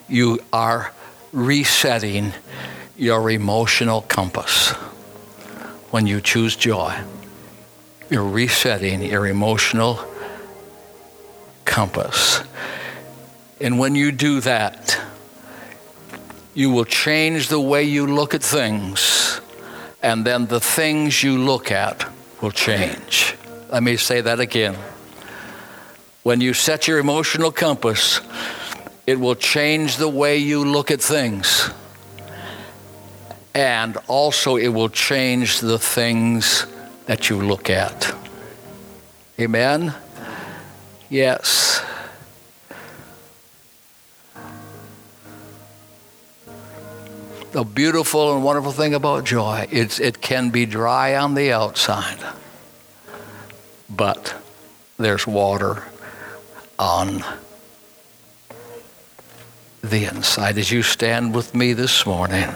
[0.08, 0.92] you are
[1.32, 2.32] resetting
[2.96, 4.70] your emotional compass.
[5.90, 6.98] When you choose joy,
[8.08, 10.00] you're resetting your emotional
[11.66, 12.40] compass.
[13.60, 14.98] And when you do that,
[16.56, 19.42] you will change the way you look at things,
[20.02, 23.36] and then the things you look at will change.
[23.70, 24.74] Let me say that again.
[26.22, 28.22] When you set your emotional compass,
[29.06, 31.70] it will change the way you look at things.
[33.54, 36.66] And also, it will change the things
[37.04, 38.14] that you look at.
[39.38, 39.92] Amen?
[41.10, 41.82] Yes.
[47.56, 52.18] The beautiful and wonderful thing about joy is it can be dry on the outside,
[53.88, 54.34] but
[54.98, 55.82] there's water
[56.78, 57.24] on
[59.80, 60.58] the inside.
[60.58, 62.46] As you stand with me this morning,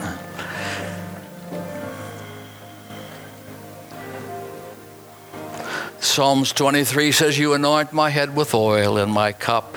[5.98, 9.74] Psalms 23 says, You anoint my head with oil, and my cup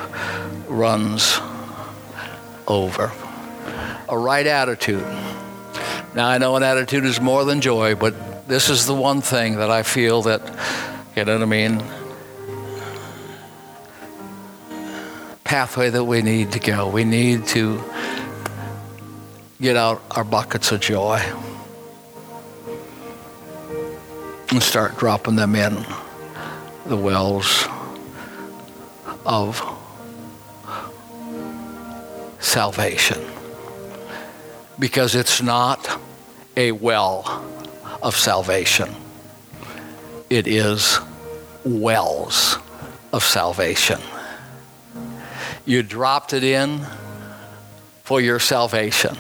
[0.68, 1.40] runs
[2.68, 3.14] over
[4.10, 5.06] a right attitude.
[6.16, 9.56] Now, I know an attitude is more than joy, but this is the one thing
[9.58, 10.42] that I feel that,
[11.16, 11.84] you know what I mean?
[15.44, 16.88] Pathway that we need to go.
[16.88, 17.84] We need to
[19.62, 21.22] get out our buckets of joy
[24.52, 25.86] and start dropping them in
[26.86, 27.66] the wells
[29.26, 29.62] of
[32.40, 33.33] salvation
[34.80, 36.00] because it's not
[36.56, 37.46] a well
[38.02, 38.94] of salvation.
[40.30, 41.00] It is
[41.64, 42.58] wells
[43.12, 44.00] of salvation.
[45.66, 46.82] You dropped it in
[48.04, 49.18] for your salvation.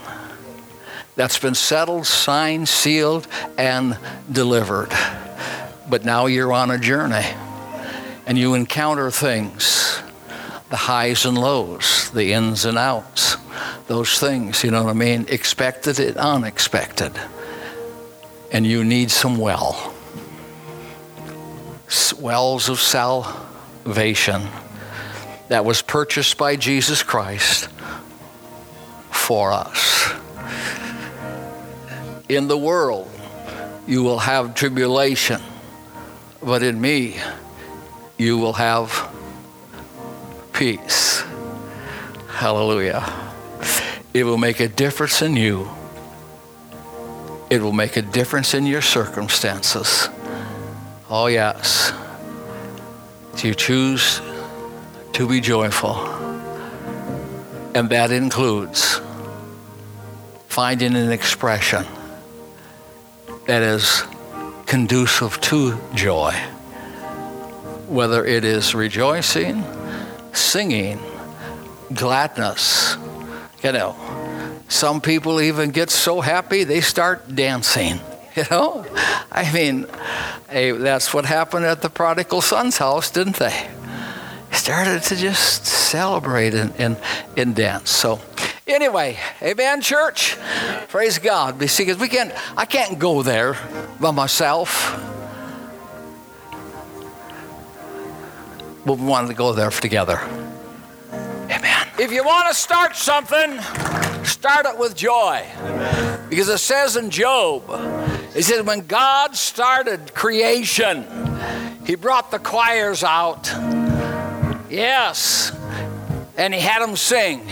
[1.15, 3.27] That's been settled, signed, sealed,
[3.57, 3.97] and
[4.31, 4.91] delivered.
[5.89, 7.25] But now you're on a journey
[8.25, 10.01] and you encounter things
[10.73, 13.37] the highs and lows, the ins and outs
[13.85, 15.27] those things, you know what I mean?
[15.29, 17.11] Expected and unexpected.
[18.51, 19.93] And you need some well.
[22.19, 24.41] Wells of salvation
[25.49, 27.69] that was purchased by Jesus Christ
[29.11, 30.11] for us.
[32.29, 33.11] In the world,
[33.85, 35.39] you will have tribulation,
[36.41, 37.17] but in me,
[38.17, 39.12] you will have
[40.53, 41.23] peace.
[42.29, 43.03] Hallelujah.
[44.13, 45.69] It will make a difference in you.
[47.49, 50.09] It will make a difference in your circumstances.
[51.09, 51.91] Oh, yes.
[53.43, 54.21] You choose
[55.13, 55.95] to be joyful.
[57.75, 59.01] And that includes
[60.47, 61.85] finding an expression
[63.47, 64.03] that is
[64.65, 66.31] conducive to joy,
[67.87, 69.63] whether it is rejoicing,
[70.33, 70.99] singing,
[71.93, 72.97] gladness.
[73.63, 73.95] You know,
[74.67, 77.99] some people even get so happy they start dancing.
[78.35, 78.83] You know,
[79.31, 79.85] I mean,
[80.49, 83.69] hey, that's what happened at the prodigal son's house, didn't they?
[84.51, 86.97] Started to just celebrate and, and,
[87.37, 87.91] and dance.
[87.91, 88.19] So,
[88.65, 90.35] anyway, amen, church.
[90.87, 91.59] Praise God.
[91.59, 93.55] Because we can't, I can't go there
[93.99, 94.99] by myself.
[98.85, 100.19] But we wanted to go there together.
[101.11, 101.87] Amen.
[101.99, 103.59] If you want to start something,
[104.23, 105.45] start it with joy.
[105.59, 106.29] Amen.
[106.29, 107.63] Because it says in Job,
[108.35, 111.05] it says, when God started creation,
[111.85, 113.47] He brought the choirs out.
[114.69, 115.51] Yes.
[116.37, 117.47] And He had them sing.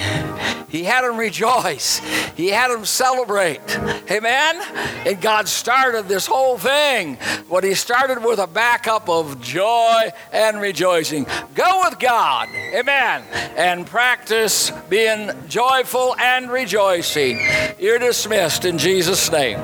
[0.70, 2.00] He had them rejoice.
[2.36, 3.60] He had them celebrate.
[4.10, 4.62] Amen?
[5.06, 7.16] And God started this whole thing.
[7.50, 11.26] What He started with a backup of joy and rejoicing.
[11.56, 12.48] Go with God.
[12.74, 13.24] Amen.
[13.58, 17.40] And practice being joyful and rejoicing.
[17.78, 19.60] You're dismissed in Jesus' name.